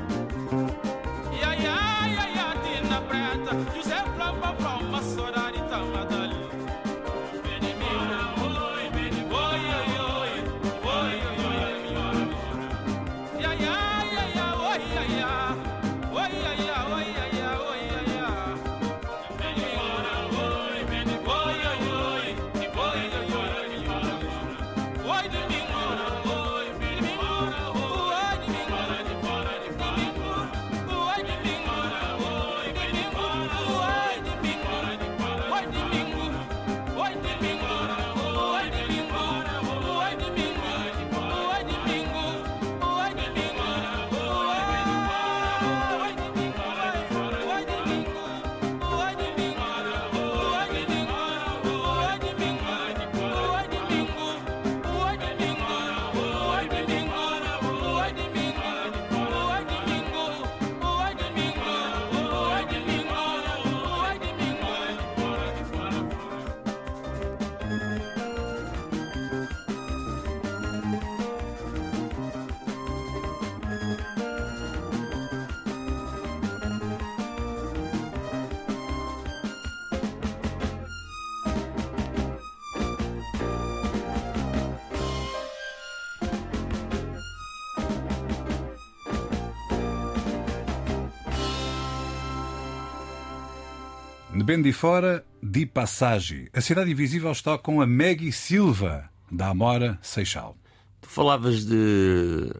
De 94.43 94.47
bem 94.47 94.61
de 94.61 94.73
fora, 94.73 95.25
de 95.41 95.65
passagem. 95.65 96.49
A 96.53 96.61
Cidade 96.61 96.91
Invisível 96.91 97.31
está 97.31 97.57
com 97.57 97.81
a 97.81 97.87
Maggie 97.87 98.33
Silva, 98.33 99.09
da 99.31 99.51
Amora 99.51 100.01
Seixal. 100.03 100.57
Tu 101.01 101.09
falavas 101.09 101.65
de 101.65 102.53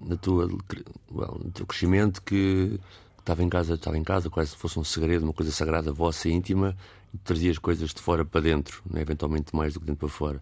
na 0.00 0.14
tua, 0.14 0.48
well, 1.10 1.40
no 1.44 1.50
teu 1.50 1.66
crescimento 1.66 2.22
que 2.22 2.78
estava 3.18 3.42
em 3.42 3.48
casa, 3.48 3.74
estava 3.74 3.98
em 3.98 4.04
casa, 4.04 4.30
quase 4.30 4.52
se 4.52 4.56
fosse 4.56 4.78
um 4.78 4.84
segredo, 4.84 5.24
uma 5.24 5.32
coisa 5.32 5.50
sagrada, 5.50 5.92
vossa, 5.92 6.28
íntima, 6.28 6.76
e 7.12 7.18
trazias 7.18 7.58
coisas 7.58 7.92
de 7.92 8.00
fora 8.00 8.24
para 8.24 8.42
dentro, 8.42 8.80
né? 8.88 9.00
eventualmente 9.00 9.52
mais 9.52 9.74
do 9.74 9.80
que 9.80 9.86
dentro 9.86 10.06
para 10.06 10.08
fora. 10.08 10.40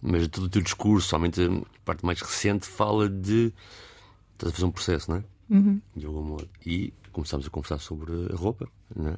Mas 0.00 0.26
todo 0.28 0.44
o 0.44 0.48
teu 0.48 0.62
discurso, 0.62 1.08
somente 1.08 1.42
a 1.42 1.84
parte 1.84 2.06
mais 2.06 2.22
recente, 2.22 2.66
fala 2.66 3.06
de. 3.06 3.52
Estás 4.32 4.50
a 4.50 4.54
fazer 4.54 4.64
um 4.64 4.72
processo, 4.72 5.10
não 5.10 5.18
é? 5.18 5.24
Uhum. 5.50 5.78
De 5.94 6.06
algum 6.06 6.22
modo. 6.22 6.48
E 6.64 6.90
começámos 7.12 7.46
a 7.46 7.50
conversar 7.50 7.78
sobre 7.78 8.12
a 8.32 8.36
roupa, 8.36 8.68
é? 8.98 9.14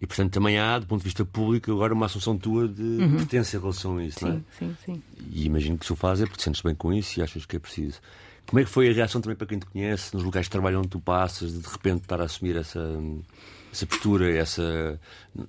E 0.00 0.06
portanto 0.06 0.32
também 0.32 0.58
há, 0.58 0.78
do 0.78 0.86
ponto 0.86 1.00
de 1.00 1.04
vista 1.04 1.24
público, 1.24 1.72
agora 1.72 1.94
uma 1.94 2.04
assunção 2.04 2.36
tua 2.36 2.68
de 2.68 2.98
pertença 3.16 3.56
em 3.56 3.60
relação 3.60 3.96
a 3.96 4.04
isso, 4.04 4.26
é? 4.26 4.32
Sim, 4.32 4.44
sim, 4.58 4.76
sim. 4.84 5.02
E 5.30 5.46
imagino 5.46 5.78
que 5.78 5.86
se 5.86 5.92
o 5.92 5.96
fazes 5.96 6.24
é 6.24 6.26
porque 6.26 6.38
te 6.38 6.44
sentes 6.44 6.60
bem 6.60 6.74
com 6.74 6.92
isso 6.92 7.18
e 7.18 7.22
achas 7.22 7.46
que 7.46 7.56
é 7.56 7.58
preciso. 7.58 8.00
Como 8.46 8.60
é 8.60 8.64
que 8.64 8.70
foi 8.70 8.90
a 8.90 8.92
reação 8.92 9.20
também 9.20 9.36
para 9.36 9.46
quem 9.46 9.58
te 9.58 9.66
conhece, 9.66 10.14
nos 10.14 10.22
locais 10.22 10.46
de 10.46 10.50
trabalho 10.50 10.78
onde 10.78 10.88
tu 10.88 11.00
passas, 11.00 11.52
de 11.52 11.58
de 11.60 11.68
repente 11.68 12.02
estar 12.02 12.20
a 12.20 12.24
assumir 12.24 12.56
essa, 12.56 12.80
essa 13.72 13.86
postura, 13.86 14.30
essa 14.30 15.00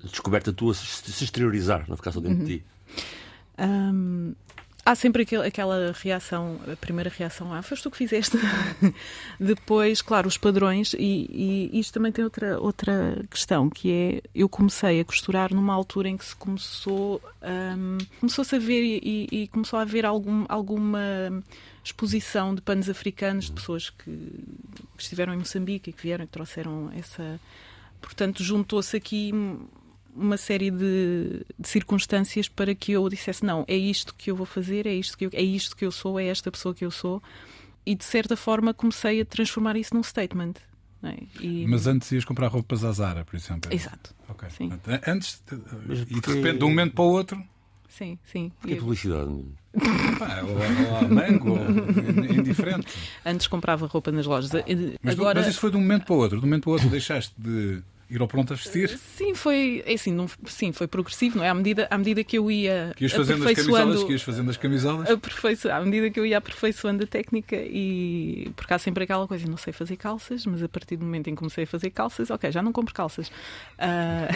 descoberta 0.03 0.53
tua, 0.53 0.73
se 0.73 1.23
exteriorizar, 1.23 1.85
não 1.87 1.97
ficar 1.97 2.11
só 2.11 2.19
dentro 2.19 2.45
de 2.45 2.57
ti? 2.57 2.65
Hum, 3.59 4.33
há 4.91 4.95
sempre 4.95 5.23
aquele- 5.23 5.45
aquela 5.45 5.91
reação, 5.91 6.59
a 6.71 6.75
primeira 6.75 7.09
reação, 7.09 7.53
ah, 7.53 7.61
foste 7.61 7.83
tu 7.83 7.91
que 7.91 7.97
fizeste. 7.97 8.37
Depois, 9.39 10.01
claro, 10.01 10.27
os 10.27 10.37
padrões, 10.37 10.93
e, 10.93 11.69
e 11.73 11.79
isto 11.79 11.93
também 11.93 12.11
tem 12.11 12.23
outra, 12.23 12.59
outra 12.59 13.23
questão, 13.29 13.69
que 13.69 13.91
é, 13.91 14.21
eu 14.33 14.47
comecei 14.49 14.99
a 14.99 15.05
costurar 15.05 15.53
numa 15.53 15.73
altura 15.73 16.09
em 16.09 16.17
que 16.17 16.25
se 16.25 16.35
começou, 16.35 17.21
hum, 17.77 17.97
começou-se 18.19 18.55
a 18.55 18.59
ver 18.59 18.81
e, 18.83 19.27
e- 19.31 19.41
e 19.43 19.47
começou 19.47 19.77
a 19.79 19.81
haver 19.81 20.05
algum, 20.05 20.45
alguma 20.47 20.99
exposição 21.83 22.53
de 22.55 22.61
panos 22.61 22.89
africanos, 22.89 23.45
de 23.45 23.51
pessoas 23.53 23.89
que, 23.89 24.05
que 24.05 25.01
estiveram 25.03 25.33
em 25.33 25.37
Moçambique 25.37 25.89
e 25.89 25.93
que 25.93 26.01
vieram 26.03 26.23
e 26.23 26.27
trouxeram 26.27 26.91
essa... 26.97 27.39
Portanto, 28.01 28.43
juntou-se 28.43 28.95
aqui 28.95 29.31
uma 30.17 30.37
série 30.37 30.71
de, 30.71 31.45
de 31.59 31.67
circunstâncias 31.67 32.47
para 32.49 32.73
que 32.75 32.91
eu 32.93 33.07
dissesse 33.09 33.45
não, 33.45 33.63
é 33.67 33.75
isto 33.75 34.13
que 34.15 34.31
eu 34.31 34.35
vou 34.35 34.45
fazer, 34.45 34.85
é 34.87 34.93
isto 34.93 35.17
que 35.17 35.25
eu, 35.25 35.29
é 35.33 35.41
isto 35.41 35.75
que 35.75 35.85
eu 35.85 35.91
sou, 35.91 36.19
é 36.19 36.25
esta 36.25 36.51
pessoa 36.51 36.73
que 36.73 36.83
eu 36.85 36.91
sou. 36.91 37.21
E 37.85 37.95
de 37.95 38.03
certa 38.03 38.35
forma 38.35 38.73
comecei 38.73 39.21
a 39.21 39.25
transformar 39.25 39.77
isso 39.77 39.93
num 39.93 40.03
statement. 40.03 40.53
não 41.01 41.09
é? 41.11 41.17
E- 41.39 41.65
Mas 41.67 41.87
antes 41.87 42.11
ias 42.11 42.25
comprar 42.25 42.47
roupas 42.47 42.83
à 42.83 42.91
Zara, 42.91 43.23
por 43.23 43.35
exemplo. 43.35 43.71
Exato. 43.73 44.13
Ok. 44.27 44.49
Sim. 44.49 44.69
Portanto, 44.69 45.03
Antes, 45.07 45.41
de- 45.49 45.61
Mas 45.87 45.99
e 45.99 46.05
de 46.05 46.13
porque- 46.15 46.33
repente, 46.33 46.57
de 46.59 46.63
um 46.65 46.69
momento 46.69 46.93
para 46.93 47.03
o 47.03 47.07
outro, 47.11 47.43
Sim, 47.89 48.19
sim. 48.31 48.51
Porque 48.59 48.73
é 48.73 48.77
E 48.77 48.79
publicidade. 48.79 49.29
pá, 50.19 50.41
ou, 50.43 50.91
ou 50.91 50.97
a 50.97 51.01
mango, 51.07 51.51
ou 51.51 52.29
indiferente. 52.37 52.87
Antes 53.25 53.47
comprava 53.47 53.87
roupa 53.87 54.11
nas 54.11 54.25
lojas. 54.25 54.51
Mas, 55.01 55.13
Agora, 55.15 55.39
mas 55.39 55.49
isso 55.49 55.59
foi 55.59 55.71
de 55.71 55.77
um 55.77 55.81
momento 55.81 56.05
para 56.05 56.13
o 56.13 56.17
outro. 56.17 56.37
De 56.37 56.43
um 56.43 56.47
momento 56.47 56.63
para 56.63 56.69
o 56.69 56.73
outro 56.73 56.89
deixaste 56.89 57.33
de 57.37 57.81
Ir 58.09 58.21
ao 58.21 58.27
pronto 58.27 58.53
a 58.53 58.55
vestir? 58.55 58.97
Sim, 58.97 59.35
foi 59.35 59.83
é 59.85 59.93
assim, 59.93 60.13
não, 60.13 60.27
sim, 60.45 60.71
foi 60.71 60.87
progressivo, 60.87 61.37
não 61.39 61.43
é? 61.43 61.49
À 61.49 61.53
medida, 61.53 61.87
à 61.91 61.97
medida 61.97 62.23
que 62.23 62.37
eu 62.37 62.49
ia 62.49 62.93
Que 62.95 63.03
ias 63.03 63.11
fazendo 63.11 63.45
as 63.47 63.53
camisolas? 63.53 64.03
Que 64.05 64.11
ias 64.13 64.21
fazendo 64.21 64.49
as 64.49 64.55
camisolas? 64.57 65.09
aperfeiço- 65.09 65.69
à 65.69 65.81
medida 65.81 66.09
que 66.09 66.17
eu 66.19 66.25
ia 66.25 66.37
aperfeiçoando 66.37 67.03
a 67.03 67.07
técnica 67.07 67.57
e 67.57 68.49
porque 68.55 68.73
há 68.73 68.79
sempre 68.79 69.03
aquela 69.03 69.27
coisa, 69.27 69.45
não 69.47 69.57
sei 69.57 69.73
fazer 69.73 69.97
calças, 69.97 70.45
mas 70.45 70.63
a 70.63 70.69
partir 70.69 70.95
do 70.95 71.03
momento 71.03 71.27
em 71.29 71.33
que 71.33 71.37
comecei 71.39 71.65
a 71.65 71.67
fazer 71.67 71.89
calças, 71.89 72.29
ok, 72.29 72.49
já 72.49 72.61
não 72.61 72.71
compro 72.71 72.93
calças. 72.93 73.29
Ah, 73.77 74.27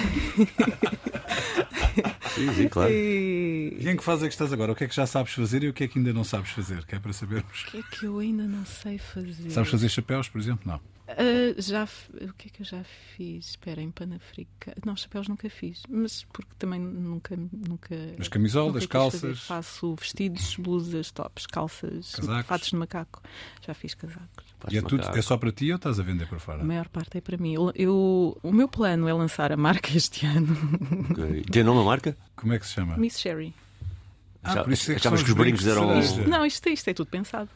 Sim, 2.35 2.53
sim, 2.53 2.67
claro. 2.69 2.91
e... 2.91 3.77
E 3.79 3.89
em 3.89 3.95
que 3.97 4.03
fase 4.03 4.25
é 4.25 4.27
que 4.27 4.33
estás 4.33 4.51
agora? 4.53 4.71
O 4.71 4.75
que 4.75 4.83
é 4.83 4.87
que 4.87 4.95
já 4.95 5.05
sabes 5.05 5.33
fazer 5.33 5.63
e 5.63 5.69
o 5.69 5.73
que 5.73 5.83
é 5.83 5.87
que 5.87 5.97
ainda 5.99 6.13
não 6.13 6.23
sabes 6.23 6.51
fazer? 6.51 6.85
Que 6.85 6.95
é 6.95 6.99
para 6.99 7.11
sabermos. 7.13 7.63
O 7.63 7.71
que 7.71 7.77
é 7.77 7.81
que 7.83 8.05
eu 8.05 8.19
ainda 8.19 8.43
não 8.43 8.65
sei 8.65 8.97
fazer? 8.97 9.49
Sabes 9.49 9.69
fazer 9.69 9.89
chapéus, 9.89 10.29
por 10.29 10.39
exemplo? 10.39 10.61
Não. 10.65 10.79
Ah, 11.17 11.55
já 11.61 11.83
f- 11.85 12.09
o 12.25 12.33
que 12.33 12.47
é 12.47 12.51
que 12.51 12.61
eu 12.61 12.65
já 12.65 12.83
fiz? 13.15 13.49
Espera, 13.49 13.81
em 13.81 13.91
Panafrica. 13.91 14.73
Não, 14.85 14.95
chapéus 14.95 15.27
nunca 15.27 15.49
fiz, 15.49 15.83
mas 15.89 16.23
porque 16.31 16.51
também 16.57 16.79
nunca. 16.79 17.35
nunca 17.37 17.95
As 18.19 18.27
camisolas, 18.27 18.73
nunca 18.83 18.87
calças. 18.87 19.21
fazer. 19.21 19.35
Faço 19.35 19.95
vestidos, 19.95 20.55
blusas, 20.57 21.11
tops, 21.11 21.45
calças, 21.45 22.13
Casacos. 22.15 22.45
fatos 22.45 22.69
de 22.69 22.75
macaco. 22.75 23.21
Já 23.65 23.73
fiz 23.73 23.93
casacos. 23.93 24.51
E 24.69 24.77
é, 24.77 24.81
tudo, 24.81 25.03
é 25.17 25.21
só 25.21 25.37
para 25.37 25.51
ti 25.51 25.69
ou 25.71 25.75
estás 25.77 25.99
a 25.99 26.03
vender 26.03 26.27
para 26.27 26.39
fora? 26.39 26.61
A 26.61 26.65
maior 26.65 26.87
parte 26.89 27.17
é 27.17 27.21
para 27.21 27.35
mim. 27.37 27.53
Eu, 27.55 27.71
eu- 27.75 28.37
o 28.43 28.51
meu 28.51 28.67
plano 28.67 29.07
é 29.07 29.13
lançar 29.13 29.51
a 29.51 29.57
marca 29.57 29.89
este 29.95 30.25
ano. 30.27 30.55
Ok. 31.09 31.43
Tem 31.51 31.63
nome 31.63 31.81
a 31.81 31.83
marca? 31.83 32.15
Como 32.35 32.53
é 32.53 32.59
que 32.59 32.67
se 32.67 32.73
chama? 32.73 32.95
Miss 32.97 33.19
Sherry. 33.19 33.53
Ah, 34.43 34.55
Já- 34.55 34.63
por 34.63 34.73
isso 34.73 34.91
é 34.91 34.95
que 34.95 35.01
que 35.01 35.07
os 35.07 35.33
brincos 35.33 35.67
eram- 35.67 36.01
cereja. 36.01 36.27
Não, 36.27 36.43
isto, 36.45 36.67
isto 36.69 36.87
é 36.89 36.93
tudo 36.95 37.07
pensado. 37.11 37.49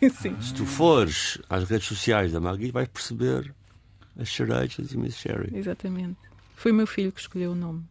Sim. 0.10 0.40
Se 0.40 0.54
tu 0.54 0.64
fores 0.66 1.38
às 1.48 1.68
redes 1.68 1.86
sociais 1.86 2.32
da 2.32 2.40
Maggie, 2.40 2.70
vais 2.70 2.88
perceber 2.88 3.54
as 4.18 4.28
cerejas 4.28 4.92
e 4.92 4.96
Miss 4.96 5.16
Sherry. 5.16 5.56
Exatamente. 5.56 6.18
Foi 6.54 6.72
o 6.72 6.74
meu 6.74 6.86
filho 6.86 7.10
que 7.12 7.20
escolheu 7.20 7.52
o 7.52 7.54
nome. 7.54 7.84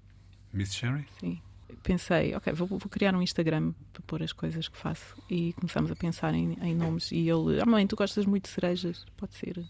Miss 0.52 0.74
Sherry? 0.74 1.06
Sim. 1.20 1.42
Pensei, 1.82 2.36
ok, 2.36 2.54
vou, 2.54 2.68
vou 2.68 2.80
criar 2.90 3.16
um 3.16 3.22
Instagram 3.22 3.74
para 3.92 4.02
pôr 4.06 4.24
as 4.24 4.32
coisas 4.32 4.68
que 4.68 4.78
faço. 4.78 5.16
E 5.30 5.54
começamos 5.54 5.92
a 5.92 5.96
pensar 5.96 6.34
em, 6.34 6.58
em 6.62 6.76
nomes. 6.76 7.12
E 7.12 7.30
ele, 7.30 7.62
ah, 7.62 7.66
mãe, 7.66 7.88
tu 7.88 7.96
gostas 7.96 8.26
muito 8.26 8.44
de 8.44 8.50
cerejas? 8.50 9.06
Pode 9.18 9.36
ser. 9.36 9.64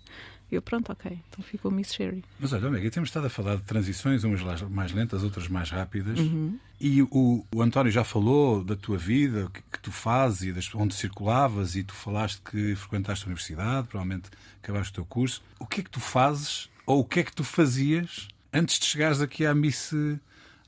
Eu, 0.52 0.62
pronto, 0.62 0.92
ok. 0.92 1.20
Então 1.30 1.44
ficou 1.44 1.72
Miss 1.72 1.94
Sherry. 1.94 2.24
Mas 2.40 2.54
olha, 2.54 2.68
Omega, 2.68 2.90
temos 2.92 3.10
estado 3.10 3.26
a 3.26 3.30
falar 3.30 3.56
de 3.56 3.64
transições, 3.64 4.24
umas 4.24 4.62
mais 4.70 4.92
lentas, 4.92 5.24
outras 5.24 5.48
mais 5.48 5.72
rápidas. 5.72 6.20
Uhum. 6.20 6.60
E 6.80 7.02
o, 7.02 7.46
o 7.54 7.62
António 7.62 7.92
já 7.92 8.04
falou 8.04 8.64
da 8.64 8.76
tua 8.76 8.98
vida, 8.98 9.46
o 9.46 9.50
que, 9.50 9.62
que 9.62 9.80
tu 9.80 9.92
fazes 9.92 10.44
e 10.44 10.54
das, 10.54 10.74
onde 10.76 10.94
circulavas, 10.94 11.76
e 11.76 11.84
tu 11.84 11.94
falaste 11.94 12.42
que 12.42 12.76
frequentaste 12.76 13.26
a 13.26 13.28
universidade, 13.28 13.88
provavelmente 13.88 14.30
acabaste 14.62 14.92
o 14.92 14.96
teu 14.96 15.06
curso. 15.06 15.42
O 15.60 15.66
que 15.66 15.82
é 15.82 15.84
que 15.84 15.90
tu 15.90 16.00
fazes, 16.00 16.70
ou 16.86 17.00
o 17.00 17.06
que 17.06 17.22
é 17.22 17.24
que 17.24 17.34
tu 17.34 17.44
fazias 17.44 18.28
antes 18.54 18.78
de 18.78 18.86
chegares 18.86 19.20
aqui 19.20 19.46
à 19.46 19.56
Miss, 19.56 19.92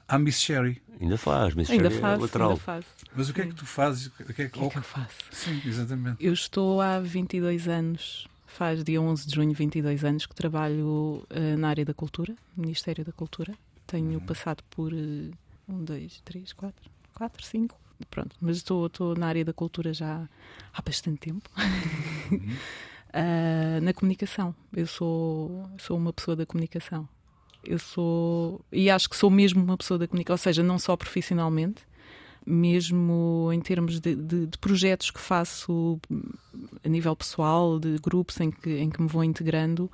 à 0.07 0.17
Miss 0.19 0.39
Sherry? 0.39 0.81
Ainda 0.99 1.17
faz, 1.17 1.53
Miss 1.53 1.69
Ainda 1.69 1.89
Sherry 1.89 1.97
é 1.97 2.01
faço, 2.01 2.21
lateral. 2.21 2.49
ainda 2.51 2.61
faço. 2.61 2.87
Mas 3.15 3.29
o 3.29 3.33
que 3.33 3.41
é 3.41 3.45
que 3.47 3.53
tu 3.55 3.65
fazes? 3.65 4.07
O 4.07 4.11
que 4.11 4.21
é 4.23 4.25
que, 4.25 4.31
O 4.31 4.33
que 4.33 4.65
é 4.65 4.69
que 4.69 4.77
eu 4.77 4.81
faço? 4.83 5.15
Sim, 5.31 5.61
exatamente. 5.65 6.17
Eu 6.25 6.33
estou 6.33 6.79
há 6.81 6.99
22 6.99 7.67
anos, 7.67 8.27
faz 8.47 8.83
dia 8.83 9.01
11 9.01 9.27
de 9.27 9.35
junho, 9.35 9.53
22 9.53 10.03
anos, 10.05 10.25
que 10.25 10.33
trabalho 10.35 11.25
eh, 11.29 11.55
na 11.57 11.67
área 11.69 11.83
da 11.83 11.93
cultura, 11.93 12.33
Ministério 12.55 13.03
da 13.03 13.11
Cultura. 13.11 13.53
Tenho 13.85 14.19
passado 14.21 14.63
por 14.69 14.93
eh, 14.93 15.31
um, 15.67 15.83
dois, 15.83 16.21
três, 16.23 16.53
quatro, 16.53 16.89
quatro, 17.13 17.45
cinco. 17.45 17.77
Pronto, 18.09 18.35
mas 18.41 18.57
estou, 18.57 18.87
estou 18.87 19.15
na 19.15 19.27
área 19.27 19.43
da 19.45 19.53
cultura 19.53 19.93
já 19.93 20.27
há 20.73 20.81
bastante 20.81 21.19
tempo. 21.19 21.49
Ah, 23.17 23.79
na 23.81 23.93
comunicação. 23.93 24.53
Eu 24.75 24.85
sou, 24.85 25.69
sou 25.77 25.95
uma 25.97 26.11
pessoa 26.11 26.35
da 26.35 26.45
comunicação. 26.45 27.07
Eu 27.65 27.79
sou. 27.79 28.61
E 28.71 28.89
acho 28.89 29.09
que 29.09 29.15
sou 29.15 29.29
mesmo 29.29 29.63
uma 29.63 29.77
pessoa 29.77 29.97
da 29.97 30.07
comunicação, 30.07 30.33
ou 30.33 30.37
seja, 30.37 30.63
não 30.63 30.77
só 30.79 30.95
profissionalmente, 30.95 31.81
mesmo 32.45 33.49
em 33.51 33.59
termos 33.59 33.99
de, 33.99 34.15
de- 34.15 34.45
de 34.47 34.57
projetos 34.59 35.09
que 35.09 35.19
faço 35.19 35.99
a 36.83 36.87
nível 36.87 37.15
pessoal, 37.15 37.79
de 37.79 37.97
grupos 37.97 38.39
em 38.39 38.51
que, 38.51 38.69
em 38.77 38.89
que 38.89 39.01
me 39.01 39.07
vou 39.07 39.23
integrando, 39.23 39.89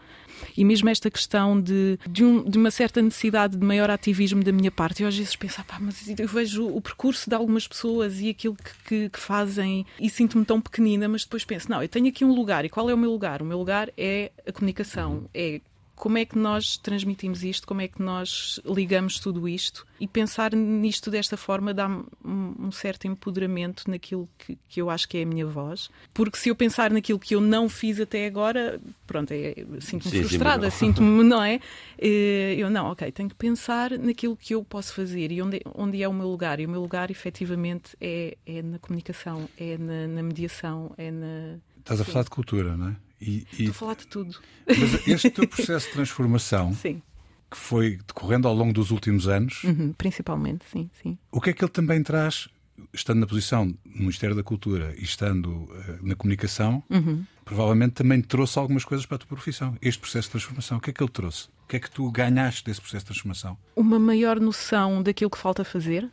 e 0.57 0.65
mesmo 0.65 0.89
esta 0.89 1.09
questão 1.09 1.59
de, 1.59 1.97
de, 2.09 2.23
um- 2.25 2.43
de 2.43 2.57
uma 2.57 2.69
certa 2.69 3.01
necessidade 3.01 3.55
de 3.57 3.65
maior 3.65 3.89
ativismo 3.89 4.43
da 4.43 4.51
minha 4.51 4.69
parte. 4.71 5.01
Eu 5.01 5.07
às 5.07 5.17
vezes 5.17 5.35
penso, 5.35 5.61
"Ah, 5.61 5.63
pá, 5.63 5.77
mas 5.79 6.07
eu 6.19 6.27
vejo 6.27 6.67
o 6.67 6.81
percurso 6.81 7.29
de 7.29 7.35
algumas 7.35 7.67
pessoas 7.67 8.19
e 8.19 8.29
aquilo 8.29 8.55
que, 8.55 8.71
que- 8.87 9.09
que 9.09 9.19
fazem 9.19 9.85
e 9.99 10.09
sinto-me 10.09 10.43
tão 10.45 10.59
pequenina, 10.59 11.07
mas 11.07 11.23
depois 11.23 11.45
penso, 11.45 11.69
não, 11.69 11.81
eu 11.81 11.87
tenho 11.89 12.07
aqui 12.09 12.25
um 12.25 12.33
lugar, 12.33 12.65
e 12.65 12.69
qual 12.69 12.89
é 12.89 12.93
o 12.93 12.97
meu 12.97 13.11
lugar? 13.11 13.41
O 13.41 13.45
meu 13.45 13.57
lugar 13.57 13.89
é 13.97 14.31
a 14.45 14.51
comunicação, 14.51 15.29
é 15.33 15.61
como 15.95 16.17
é 16.17 16.25
que 16.25 16.37
nós 16.37 16.77
transmitimos 16.77 17.43
isto, 17.43 17.67
como 17.67 17.81
é 17.81 17.87
que 17.87 18.01
nós 18.01 18.59
ligamos 18.65 19.19
tudo 19.19 19.47
isto 19.47 19.85
e 19.99 20.07
pensar 20.07 20.55
nisto 20.55 21.11
desta 21.11 21.37
forma 21.37 21.73
dá 21.73 21.87
um, 22.25 22.71
certo 22.71 23.05
empoderamento 23.05 23.89
naquilo 23.89 24.27
que, 24.37 24.57
que 24.67 24.81
eu 24.81 24.89
acho 24.89 25.07
que 25.07 25.19
é 25.19 25.23
a 25.23 25.25
minha 25.25 25.45
voz. 25.45 25.89
Porque 26.13 26.37
se 26.37 26.49
eu 26.49 26.55
pensar 26.55 26.91
naquilo 26.91 27.19
que 27.19 27.35
eu 27.35 27.41
não 27.41 27.69
fiz 27.69 27.99
até 27.99 28.25
agora, 28.25 28.81
pronto, 29.05 29.31
é, 29.31 29.53
sinto-me 29.79 30.23
frustrada, 30.23 30.71
sinto-me, 30.71 31.21
não 31.23 31.43
é? 31.43 31.59
Eh, 31.99 32.55
Eu 32.57 32.69
não, 32.69 32.87
ok, 32.87 33.11
tenho 33.11 33.29
que 33.29 33.35
pensar 33.35 33.91
naquilo 33.91 34.35
que 34.35 34.55
eu 34.55 34.63
posso 34.63 34.93
fazer 34.95 35.31
e 35.31 35.41
onde, 35.41 35.61
onde 35.75 36.01
é 36.01 36.07
o 36.07 36.13
meu 36.13 36.27
lugar. 36.27 36.59
E 36.59 36.65
o 36.65 36.69
meu 36.69 36.81
lugar, 36.81 37.11
efetivamente, 37.11 37.95
é, 38.01 38.37
é 38.45 38.61
na 38.61 38.79
comunicação, 38.79 39.47
é 39.57 39.77
na, 39.77 40.07
na 40.07 40.23
mediação, 40.23 40.93
é 40.97 41.11
na. 41.11 41.59
Estás 41.79 42.01
a 42.01 42.05
falar 42.05 42.23
de 42.23 42.29
cultura, 42.29 42.75
não 42.75 42.89
é? 42.89 42.95
E, 43.21 43.45
e- 43.53 43.63
Estou 43.65 43.69
a 43.69 43.73
falar 43.73 43.95
de 43.95 44.07
tudo. 44.07 44.35
mas 44.67 45.07
este 45.07 45.29
teu 45.29 45.45
processo 45.47 45.87
de 45.87 45.93
transformação 45.93 46.73
Sim, 46.73 47.01
que 47.49 47.57
foi 47.57 47.97
decorrendo 48.07 48.47
ao 48.47 48.53
longo 48.55 48.73
dos 48.73 48.89
últimos 48.91 49.27
anos, 49.27 49.63
Uhum, 49.63 49.93
principalmente, 49.93 50.65
sim, 50.71 50.89
sim. 51.03 51.17
o 51.31 51.39
que 51.39 51.51
é 51.51 51.53
que 51.53 51.63
ele 51.63 51.71
também 51.71 52.01
traz, 52.01 52.47
estando 52.93 53.19
na 53.19 53.27
posição 53.27 53.65
no 53.85 53.99
Ministério 53.99 54.35
da 54.35 54.41
Cultura 54.41 54.95
e 54.97 55.03
estando 55.03 55.67
eh, 55.87 55.99
na 56.01 56.15
comunicação, 56.15 56.83
Uhum. 56.89 57.23
provavelmente 57.45 57.93
também 57.93 58.21
trouxe 58.21 58.57
algumas 58.57 58.83
coisas 58.85 59.05
para 59.05 59.15
a 59.15 59.19
tua 59.19 59.27
profissão. 59.27 59.77
Este 59.81 59.99
processo 59.99 60.27
de 60.27 60.31
transformação, 60.31 60.77
o 60.77 60.81
que 60.81 60.89
é 60.89 60.93
que 60.93 61.03
ele 61.03 61.11
trouxe? 61.11 61.47
O 61.65 61.67
que 61.71 61.75
é 61.75 61.79
que 61.79 61.91
tu 61.91 62.09
ganhaste 62.11 62.63
desse 62.65 62.81
processo 62.81 63.03
de 63.05 63.07
transformação? 63.11 63.57
uma 63.75 63.99
maior 63.99 64.39
noção 64.39 65.03
daquilo 65.03 65.29
que 65.29 65.37
falta 65.37 65.63
fazer, 65.63 66.09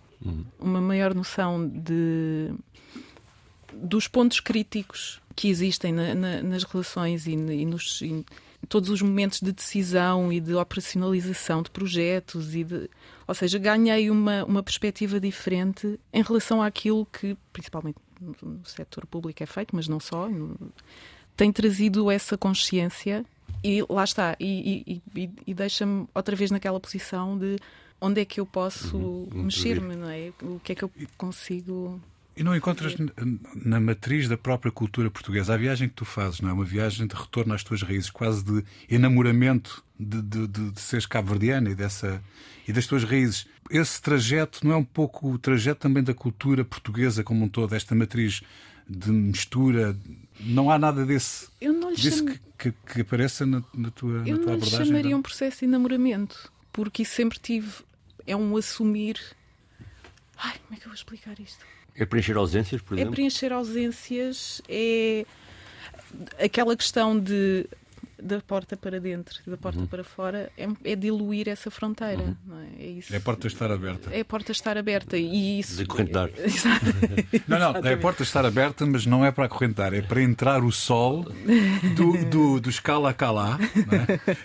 uma 0.58 0.80
maior 0.80 1.14
noção 1.14 1.66
de 1.68 2.52
dos 3.72 4.08
pontos 4.08 4.40
críticos 4.40 5.20
que 5.38 5.48
existem 5.48 5.92
na- 5.92 6.14
na- 6.16 6.42
nas 6.42 6.64
relações 6.64 7.26
e, 7.28 7.30
e 7.32 7.64
nos 7.64 8.02
em 8.02 8.24
todos 8.68 8.90
os 8.90 9.00
momentos 9.00 9.38
de 9.40 9.52
decisão 9.52 10.32
e 10.32 10.40
de 10.40 10.52
operacionalização 10.54 11.62
de 11.62 11.70
projetos 11.70 12.56
e 12.56 12.64
de, 12.64 12.90
ou 13.26 13.34
seja, 13.34 13.56
ganhei 13.56 14.10
uma, 14.10 14.44
uma 14.44 14.62
perspectiva 14.64 15.20
diferente 15.20 15.98
em 16.12 16.22
relação 16.22 16.60
àquilo 16.60 17.06
que, 17.06 17.36
principalmente 17.52 17.98
no, 18.20 18.34
setor 18.64 19.06
público 19.06 19.40
é 19.44 19.46
feito, 19.46 19.76
mas 19.76 19.86
não 19.86 20.00
só, 20.00 20.28
tem 21.36 21.52
trazido 21.52 22.10
essa 22.10 22.36
consciência 22.36 23.24
e 23.62 23.80
lá 23.88 24.02
está, 24.02 24.36
e, 24.40 24.82
e- 24.88 25.02
e- 25.22 25.30
e 25.46 25.54
deixa-me 25.54 26.08
outra 26.12 26.34
vez 26.34 26.50
naquela 26.50 26.80
posição 26.80 27.38
de 27.38 27.56
onde 28.00 28.20
é 28.20 28.24
que 28.24 28.40
eu 28.40 28.46
posso 28.46 29.28
mexer-me, 29.32 29.94
não 29.94 30.08
é? 30.10 30.32
O 30.42 30.58
que 30.64 30.72
é 30.72 30.74
que 30.74 30.82
eu 30.82 30.90
consigo. 31.16 32.00
E 32.38 32.44
não 32.44 32.54
encontras 32.54 32.94
na 33.56 33.80
matriz 33.80 34.28
da 34.28 34.36
própria 34.38 34.70
cultura 34.70 35.10
portuguesa 35.10 35.54
a 35.54 35.56
viagem 35.56 35.88
que 35.88 35.94
tu 35.94 36.04
fazes, 36.04 36.40
não 36.40 36.50
é? 36.50 36.52
Uma 36.52 36.64
viagem 36.64 37.04
de 37.06 37.14
retorno 37.16 37.52
às 37.52 37.64
tuas 37.64 37.82
raízes, 37.82 38.10
quase 38.10 38.44
de 38.44 38.64
enamoramento 38.88 39.82
de, 39.98 40.22
de, 40.22 40.46
de, 40.46 40.70
de 40.70 40.80
seres 40.80 41.04
cabo-verdiana 41.04 41.70
e, 41.70 41.74
dessa, 41.74 42.22
e 42.68 42.72
das 42.72 42.86
tuas 42.86 43.02
raízes. 43.02 43.46
Esse 43.68 44.00
trajeto 44.00 44.64
não 44.64 44.72
é 44.72 44.76
um 44.76 44.84
pouco 44.84 45.32
o 45.32 45.38
trajeto 45.38 45.80
também 45.80 46.02
da 46.02 46.14
cultura 46.14 46.64
portuguesa 46.64 47.24
como 47.24 47.44
um 47.44 47.48
todo, 47.48 47.74
esta 47.74 47.94
matriz 47.94 48.40
de 48.88 49.10
mistura? 49.10 49.96
Não 50.38 50.70
há 50.70 50.78
nada 50.78 51.04
desse, 51.04 51.48
Eu 51.60 51.72
não 51.72 51.90
lhe, 51.90 51.96
cham- 51.96 52.24
que, 52.24 52.70
que, 52.70 52.74
que 52.94 53.00
apareça 53.00 53.44
na, 53.44 53.62
na 53.74 53.90
tua, 53.90 54.20
na 54.22 54.28
eu 54.28 54.36
tua 54.38 54.46
não 54.46 54.54
lhe 54.54 54.62
abordagem? 54.62 54.86
chamaria 54.86 55.10
não? 55.10 55.18
um 55.18 55.22
processo 55.22 55.58
de 55.58 55.64
enamoramento, 55.64 56.52
porque 56.72 57.04
sempre 57.04 57.38
tive. 57.40 57.68
É 58.24 58.36
um 58.36 58.56
assumir. 58.56 59.18
Ai, 60.36 60.54
como 60.64 60.76
é 60.76 60.76
que 60.76 60.82
eu 60.86 60.90
vou 60.90 60.94
explicar 60.94 61.38
isto? 61.40 61.64
É 61.98 62.06
preencher 62.06 62.36
ausências, 62.36 62.80
por 62.80 62.94
É 62.96 63.00
exemplo? 63.00 63.14
preencher 63.14 63.52
ausências, 63.52 64.62
é 64.68 65.24
aquela 66.38 66.76
questão 66.76 67.18
de 67.18 67.66
da 68.20 68.40
porta 68.40 68.76
para 68.76 68.98
dentro 69.00 69.38
e 69.46 69.50
da 69.50 69.56
porta 69.56 69.86
para 69.86 70.02
fora 70.02 70.50
é, 70.58 70.66
é 70.84 70.96
diluir 70.96 71.48
essa 71.48 71.70
fronteira. 71.70 72.36
Não 72.46 72.58
é? 72.58 72.66
É 72.80 72.86
isso. 72.86 73.14
É 73.14 73.18
a 73.18 73.20
porta 73.20 73.46
estar 73.46 73.70
aberta. 73.70 74.10
É 74.12 74.20
a 74.20 74.24
porta 74.24 74.52
estar 74.52 74.76
aberta 74.76 75.16
e 75.16 75.60
isso. 75.60 75.72
Desacorrentar. 75.76 76.30
Exato. 76.38 76.84
Não, 77.46 77.58
não, 77.58 77.88
é 77.90 77.94
a 77.94 77.98
porta 77.98 78.22
estar 78.22 78.44
aberta, 78.44 78.84
mas 78.86 79.06
não 79.06 79.24
é 79.24 79.30
para 79.30 79.44
acorrentar, 79.46 79.94
é 79.94 80.02
para 80.02 80.20
entrar 80.22 80.62
o 80.64 80.72
sol 80.72 81.22
do, 81.94 82.24
do, 82.26 82.60
do 82.60 82.70
escala 82.70 83.10
a 83.10 83.14
calá, 83.14 83.58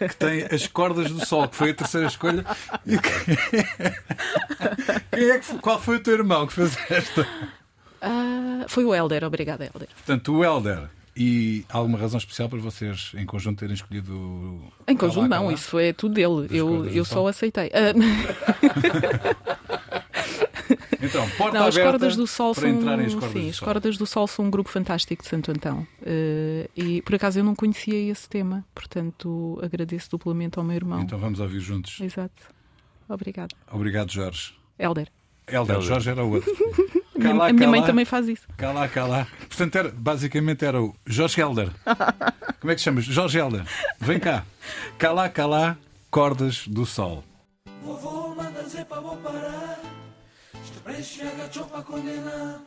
é? 0.02 0.08
que 0.08 0.16
tem 0.16 0.44
as 0.44 0.68
cordas 0.68 1.10
do 1.12 1.26
sol, 1.26 1.48
que 1.48 1.56
foi 1.56 1.72
a 1.72 1.74
terceira 1.74 2.08
escolha. 2.08 2.46
E 2.86 2.98
que- 2.98 3.10
Quem 5.12 5.30
é 5.32 5.40
que 5.40 5.58
qual 5.60 5.80
foi 5.82 5.98
o 5.98 6.00
teu 6.00 6.14
irmão 6.14 6.46
que 6.48 6.54
fez 6.54 6.78
esta? 6.90 7.28
Ah, 8.02 8.66
foi 8.68 8.84
o 8.86 8.94
Helder, 8.94 9.24
obrigada, 9.24 9.66
Helder. 9.66 9.88
Portanto, 9.96 10.34
o 10.36 10.44
Helder 10.44 10.90
E 11.16 11.64
há 11.70 11.78
alguma 11.78 11.98
razão 11.98 12.18
especial 12.18 12.50
para 12.50 12.58
vocês, 12.60 13.12
em 13.16 13.26
conjunto, 13.26 13.60
terem 13.60 13.76
escolhido. 13.76 14.60
Em 14.88 14.98
conjunto, 14.98 15.30
Calá, 15.30 15.38
não, 15.38 15.44
Calá? 15.44 15.54
isso 15.54 15.68
foi 15.70 15.94
tudo 15.94 16.16
dele. 16.16 16.48
Das 16.48 16.52
Eu, 16.58 16.86
eu 16.88 17.06
sol. 17.06 17.24
só 17.24 17.28
aceitei. 17.28 17.70
Ah, 17.74 17.94
Então, 21.02 21.30
porta 21.32 21.60
não, 21.60 21.68
as 21.68 21.76
aberta 21.76 21.92
cordas 21.92 22.16
do 22.16 22.26
sol 22.26 22.54
para 22.56 22.62
são. 22.62 22.70
entrarem 22.80 23.06
as 23.08 23.14
cordas 23.14 23.32
sim, 23.34 23.44
do 23.44 23.50
as 23.50 23.56
sol. 23.58 23.66
cordas 23.68 23.98
do 23.98 24.06
sol 24.06 24.26
são 24.26 24.46
um 24.46 24.50
grupo 24.50 24.70
fantástico 24.70 25.22
de 25.22 25.28
Santo 25.30 25.52
Antão. 25.52 25.86
Eh, 26.02 26.70
e 26.78 27.02
por 27.02 27.16
acaso 27.16 27.40
eu 27.40 27.44
não 27.44 27.54
conhecia 27.54 28.10
esse 28.10 28.28
tema, 28.30 28.66
portanto 28.74 29.60
agradeço 29.62 30.10
duplamente 30.12 30.58
ao 30.58 30.64
meu 30.64 30.76
irmão. 30.78 31.02
Então 31.02 31.20
vamos 31.20 31.42
ouvir 31.42 31.60
juntos. 31.60 32.00
Exato. 32.00 32.42
Obrigado. 33.10 33.54
Obrigado, 33.70 34.12
Jorge. 34.14 34.54
Helder. 34.80 35.10
Helder, 35.46 35.76
Helder. 35.76 35.82
Jorge 35.82 36.10
era 36.10 36.24
o 36.24 36.32
outro. 36.32 36.52
A 37.16 37.20
minha, 37.20 37.32
Calá, 37.34 37.50
a 37.50 37.54
minha 37.54 37.68
mãe 37.68 37.80
calá. 37.82 37.88
também 37.88 38.06
faz 38.06 38.28
isso. 38.28 38.48
Calá, 38.58 38.88
calá. 38.88 39.28
Portanto, 39.48 39.76
era, 39.76 39.90
basicamente 39.90 40.66
era 40.66 40.82
o 40.82 40.96
Jorge 41.06 41.40
Helder. 41.40 41.70
Como 42.60 42.72
é 42.72 42.76
que 42.76 42.82
chamas? 42.82 43.06
Jorge 43.06 43.38
Helder. 43.38 43.64
Vem 44.00 44.20
cá. 44.20 44.44
Calá, 44.98 45.30
calá, 45.30 45.78
cordas 46.10 46.68
do 46.68 46.86
sol. 46.86 47.24
Vovô 47.84 48.34
manda 48.36 48.64
dizer 48.64 48.86
pra 48.86 49.00
vou 49.02 49.18
parar 49.18 49.80
Este 50.64 50.80
preço 50.80 51.22
agachou 51.22 51.66
pra 51.66 51.82
condenar 51.82 52.62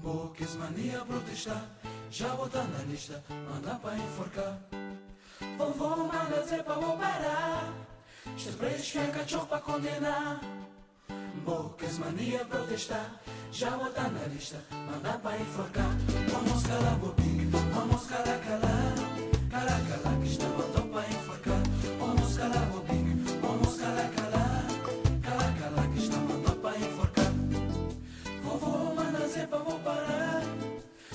Boques 0.00 0.54
mania 0.56 1.00
protestar 1.00 1.64
Já 2.10 2.28
botar 2.28 2.62
na 2.64 2.84
lista, 2.84 3.22
manda 3.28 3.74
pra 3.74 3.96
enforcar 3.96 4.58
Vovô 5.58 5.96
manda 6.04 6.42
dizer 6.44 6.62
pra 6.62 6.74
vou 6.74 6.96
parar 6.96 7.72
Este 8.36 8.52
preço 8.52 8.98
agachou 9.00 9.46
pra 9.46 9.58
condenar 9.58 10.40
Boques 11.44 11.98
mania 11.98 12.44
protestar 12.44 13.10
Já 13.54 13.70
botar 13.70 14.10
na 14.10 14.26
lista, 14.26 14.56
manda 14.72 15.16
pra 15.18 15.38
enforcar. 15.38 15.96
Vamos 16.32 16.62
calar 16.64 16.96
bobique, 16.96 17.44
vamos 17.72 18.06
calar 18.08 18.40
calar 18.40 19.80
calar 19.88 20.20
que 20.20 20.28
está 20.28 20.46
botou 20.46 20.82
pra 20.88 21.08
enforcar. 21.08 21.62
Vamos 22.00 22.36
calar 22.36 22.66
bobique, 22.66 23.14
vamos 23.40 23.76
calar 23.76 24.10
calar 24.10 25.54
calar 25.56 25.88
que 25.92 25.98
está 26.00 26.16
botou 26.16 26.56
pra 26.56 26.78
enforcar. 26.78 27.32
Vovô 28.42 28.92
manda 28.92 29.20
dizer 29.20 29.46
pra 29.46 29.58
vou 29.58 29.78
parar. 29.78 30.42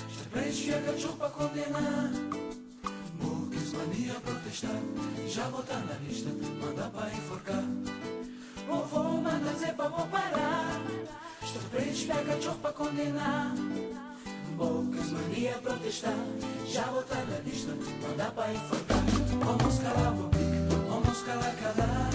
Este 0.08 0.28
preço 0.30 0.74
agachou 0.74 1.12
pra 1.16 1.28
condenar. 1.28 2.10
Boques 3.20 3.72
mania 3.74 4.14
protestar 4.14 4.80
Já 5.26 5.44
botar 5.50 5.80
na 5.80 5.92
lista, 6.08 6.30
manda 6.58 6.88
pra 6.88 7.10
enforcar. 7.10 7.64
Vovô 8.66 9.20
manda 9.20 9.52
dizer 9.52 9.74
pra 9.74 9.88
vou 9.88 10.06
parar 10.06 10.80
Preço 11.58 12.12
agachou 12.12 12.54
pra 12.54 12.72
condenar. 12.72 13.54
Bocas 14.56 15.10
mania 15.10 15.58
protestar. 15.62 16.14
Já 16.66 16.84
botar 16.84 17.24
na 17.24 17.38
lista, 17.40 17.72
manda 18.02 18.30
pra 18.30 18.52
enforcar. 18.52 19.04
Vamos 19.44 19.78
calar 19.78 20.12
bobique, 20.12 20.44
vamos 20.88 21.22
calar 21.22 21.56
calar 21.56 21.76
Calar 21.76 22.09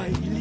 Para 0.00 0.39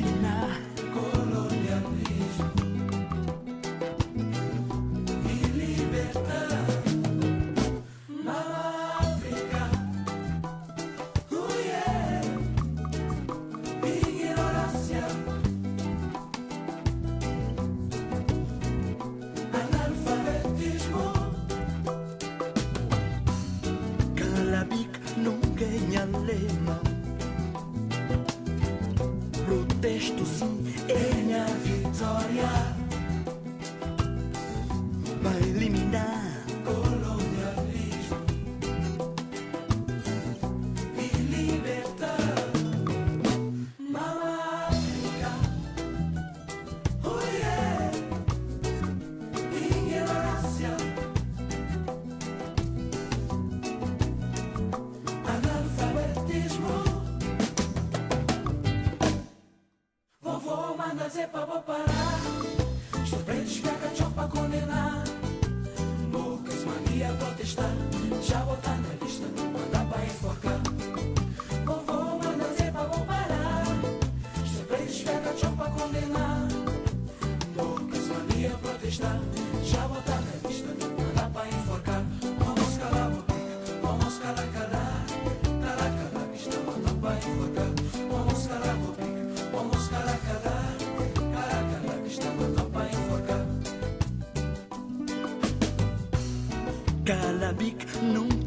Calabik 97.50 97.88
nunca 98.04 98.39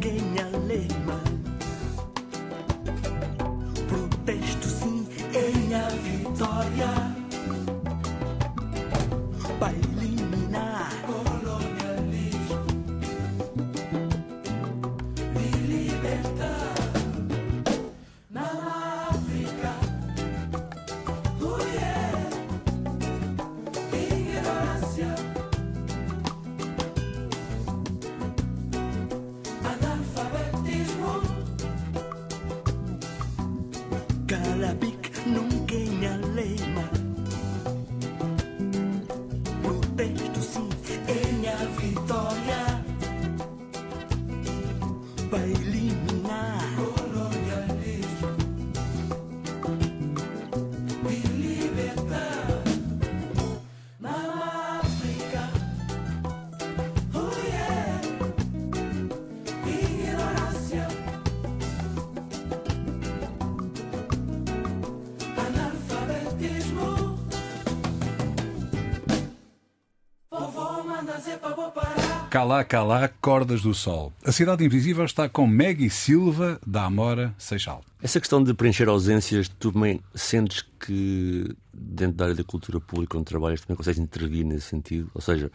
Calá, 72.32 72.64
calá, 72.64 73.10
cordas 73.20 73.60
do 73.60 73.74
sol. 73.74 74.10
A 74.24 74.32
Cidade 74.32 74.64
Invisível 74.64 75.04
está 75.04 75.28
com 75.28 75.46
Maggie 75.46 75.90
Silva, 75.90 76.58
da 76.66 76.84
Amora, 76.84 77.34
Seixal. 77.36 77.84
Essa 78.02 78.18
questão 78.18 78.42
de 78.42 78.54
preencher 78.54 78.88
ausências, 78.88 79.50
tu 79.50 79.70
também 79.70 80.00
sentes 80.14 80.64
que 80.80 81.54
dentro 81.74 82.16
da 82.16 82.24
área 82.24 82.34
da 82.34 82.42
cultura 82.42 82.80
pública 82.80 83.18
onde 83.18 83.26
trabalhas 83.26 83.60
também 83.60 83.76
consegues 83.76 83.98
intervir 83.98 84.46
nesse 84.46 84.68
sentido? 84.68 85.10
Ou 85.12 85.20
seja, 85.20 85.52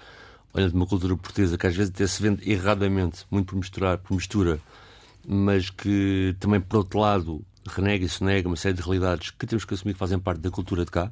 olhando 0.54 0.76
uma 0.76 0.86
cultura 0.86 1.18
portuguesa 1.18 1.58
que 1.58 1.66
às 1.66 1.76
vezes 1.76 1.92
até 1.92 2.06
se 2.06 2.22
vende 2.22 2.48
erradamente, 2.48 3.26
muito 3.32 3.48
por 3.48 3.56
misturar, 3.56 3.98
por 3.98 4.14
mistura, 4.14 4.60
mas 5.28 5.72
que 5.72 6.36
também, 6.40 6.62
por 6.62 6.78
outro 6.78 7.00
lado, 7.00 7.44
renega 7.68 8.06
e 8.06 8.08
sonega 8.08 8.48
uma 8.48 8.56
série 8.56 8.76
de 8.76 8.84
realidades 8.84 9.32
que 9.32 9.48
temos 9.48 9.66
que 9.66 9.74
assumir 9.74 9.94
que 9.94 10.00
fazem 10.00 10.20
parte 10.20 10.42
da 10.42 10.52
cultura 10.52 10.86
de 10.86 10.92
cá, 10.92 11.12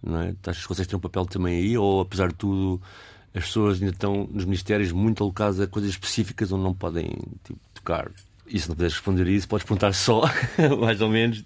não 0.00 0.20
é? 0.20 0.36
Achas 0.46 0.62
que 0.62 0.72
vocês 0.72 0.86
têm 0.86 0.96
um 0.96 1.00
papel 1.00 1.26
também 1.26 1.56
aí, 1.56 1.76
ou 1.76 2.00
apesar 2.00 2.28
de 2.28 2.36
tudo, 2.36 2.80
as 3.34 3.44
pessoas 3.44 3.80
ainda 3.80 3.92
estão 3.92 4.28
nos 4.30 4.44
ministérios 4.44 4.92
muito 4.92 5.22
alocadas 5.22 5.60
a 5.60 5.66
coisas 5.66 5.90
específicas 5.92 6.50
onde 6.52 6.64
não 6.64 6.74
podem 6.74 7.10
tipo, 7.44 7.58
tocar? 7.72 8.10
E 8.46 8.58
se 8.58 8.68
não 8.68 8.74
puderes 8.74 8.94
responder 8.94 9.26
a 9.26 9.30
isso, 9.30 9.48
podes 9.48 9.64
perguntar 9.64 9.92
só, 9.92 10.22
mais 10.80 11.00
ou 11.00 11.08
menos, 11.08 11.38
o 11.38 11.44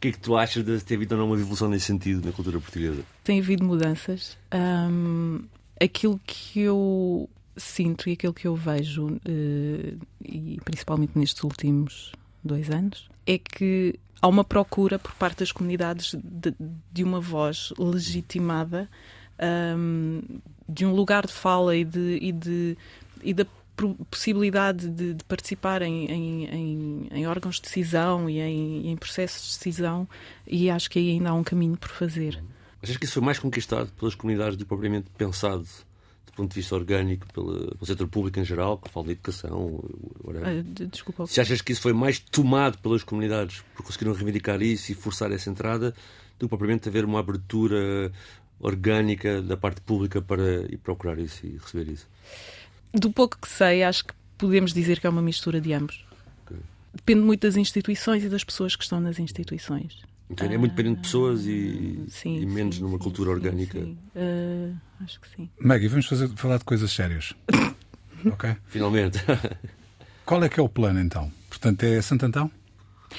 que 0.00 0.08
é 0.08 0.12
que 0.12 0.18
tu 0.18 0.36
achas 0.36 0.64
de 0.64 0.80
ter 0.80 0.96
havido 0.96 1.14
ou 1.14 1.20
não 1.20 1.28
uma 1.28 1.38
evolução 1.38 1.68
nesse 1.68 1.86
sentido 1.86 2.24
na 2.26 2.32
cultura 2.32 2.58
portuguesa? 2.58 3.02
Tem 3.22 3.38
havido 3.38 3.64
mudanças. 3.64 4.36
Hum, 4.52 5.44
aquilo 5.80 6.20
que 6.26 6.60
eu 6.60 7.30
sinto 7.56 8.08
e 8.08 8.12
aquilo 8.12 8.34
que 8.34 8.48
eu 8.48 8.56
vejo, 8.56 9.20
eh, 9.24 9.94
e 10.20 10.58
principalmente 10.64 11.16
nestes 11.16 11.42
últimos 11.44 12.12
dois 12.42 12.70
anos, 12.70 13.08
é 13.26 13.38
que 13.38 13.98
há 14.20 14.28
uma 14.28 14.44
procura 14.44 14.98
por 14.98 15.12
parte 15.14 15.40
das 15.40 15.52
comunidades 15.52 16.14
de, 16.22 16.54
de 16.92 17.04
uma 17.04 17.20
voz 17.20 17.72
legitimada, 17.78 18.88
hum, 19.76 20.22
de 20.72 20.84
um 20.86 20.92
lugar 20.94 21.26
de 21.26 21.32
fala 21.32 21.76
e, 21.76 21.84
de, 21.84 22.18
e, 22.20 22.32
de, 22.32 22.76
e 23.22 23.34
da 23.34 23.46
possibilidade 24.10 24.88
de, 24.88 25.14
de 25.14 25.24
participar 25.24 25.82
em, 25.82 26.06
em, 26.06 27.08
em- 27.12 27.26
órgãos 27.26 27.56
de 27.56 27.62
decisão 27.62 28.28
e 28.28 28.38
em, 28.40 28.90
em 28.90 28.96
processos 28.96 29.52
de 29.52 29.58
decisão, 29.58 30.08
e 30.46 30.70
acho 30.70 30.90
que 30.90 30.98
aí 30.98 31.10
ainda 31.10 31.30
há 31.30 31.34
um 31.34 31.42
caminho 31.44 31.76
por 31.76 31.88
fazer. 31.88 32.42
Achas 32.82 32.96
que 32.96 33.04
isso 33.04 33.14
foi 33.14 33.22
mais 33.22 33.38
conquistado 33.38 33.90
pelas 33.98 34.14
comunidades 34.14 34.56
do 34.56 34.66
propriamente 34.66 35.08
pensado 35.16 35.66
do 36.26 36.32
ponto 36.34 36.48
de 36.50 36.54
vista 36.54 36.74
orgânico 36.74 37.26
pela- 37.32 37.68
pelo 37.72 37.86
setor 37.86 38.08
público 38.08 38.38
em 38.40 38.44
geral, 38.44 38.78
que 38.78 38.90
fala 38.90 39.06
de 39.06 39.12
educação? 39.12 39.82
whatever? 40.24 40.48
Ah, 40.48 40.62
de- 40.62 40.86
desculpa. 40.86 41.26
Se 41.26 41.40
achas 41.40 41.60
que 41.60 41.72
isso 41.72 41.80
foi 41.82 41.92
mais 41.92 42.18
tomado 42.18 42.78
pelas 42.78 43.02
comunidades 43.04 43.62
porque 43.74 43.82
conseguiram 43.88 44.12
reivindicar 44.14 44.60
isso 44.62 44.90
e 44.92 44.94
forçar 44.94 45.30
essa 45.30 45.50
entrada 45.50 45.90
do 46.38 46.46
que 46.46 46.48
propriamente 46.48 46.88
haver 46.88 47.04
uma 47.04 47.20
abertura 47.20 48.10
orgânica 48.62 49.42
da 49.42 49.56
parte 49.56 49.80
pública 49.82 50.22
para 50.22 50.62
ir 50.72 50.78
procurar 50.78 51.18
isso 51.18 51.44
e 51.44 51.58
receber 51.58 51.90
isso? 51.92 52.08
Do 52.94 53.10
pouco 53.12 53.36
que 53.38 53.48
sei, 53.48 53.82
acho 53.82 54.04
que 54.06 54.14
podemos 54.38 54.72
dizer 54.72 55.00
que 55.00 55.06
é 55.06 55.10
uma 55.10 55.20
mistura 55.22 55.60
de 55.60 55.72
ambos. 55.72 56.04
Ok. 56.46 56.56
Depende 56.94 57.20
muito 57.20 57.40
das 57.46 57.56
instituições 57.56 58.24
e 58.24 58.28
das 58.28 58.44
pessoas 58.44 58.76
que 58.76 58.82
estão 58.84 59.00
nas 59.00 59.18
instituições. 59.18 60.00
Então 60.30 60.50
é 60.50 60.56
muito 60.56 60.72
dependente 60.74 60.96
de 60.96 61.02
pessoas 61.02 61.44
e, 61.44 62.04
Sim, 62.08 62.40
e 62.40 62.46
menos 62.46 62.76
sim, 62.76 62.82
numa 62.82 62.96
sim, 62.96 63.02
cultura 63.04 63.30
sim, 63.30 63.34
orgânica. 63.36 63.78
sim. 63.78 63.98
Ah, 64.16 64.74
acho 65.04 65.20
que 65.20 65.28
sim. 65.36 65.50
Maggie, 65.60 65.88
vamos 65.88 66.06
fazer, 66.06 66.28
falar 66.36 66.56
de 66.58 66.64
coisas 66.64 66.90
sérias. 66.90 67.34
ok? 68.24 68.56
Finalmente. 68.68 69.18
Qual 70.24 70.42
é 70.42 70.48
que 70.48 70.58
é 70.58 70.62
o 70.62 70.68
plano 70.68 71.00
então? 71.00 71.30
Portanto, 71.50 71.82
é 71.82 72.00
Santo 72.00 72.24
Antão? 72.24 72.50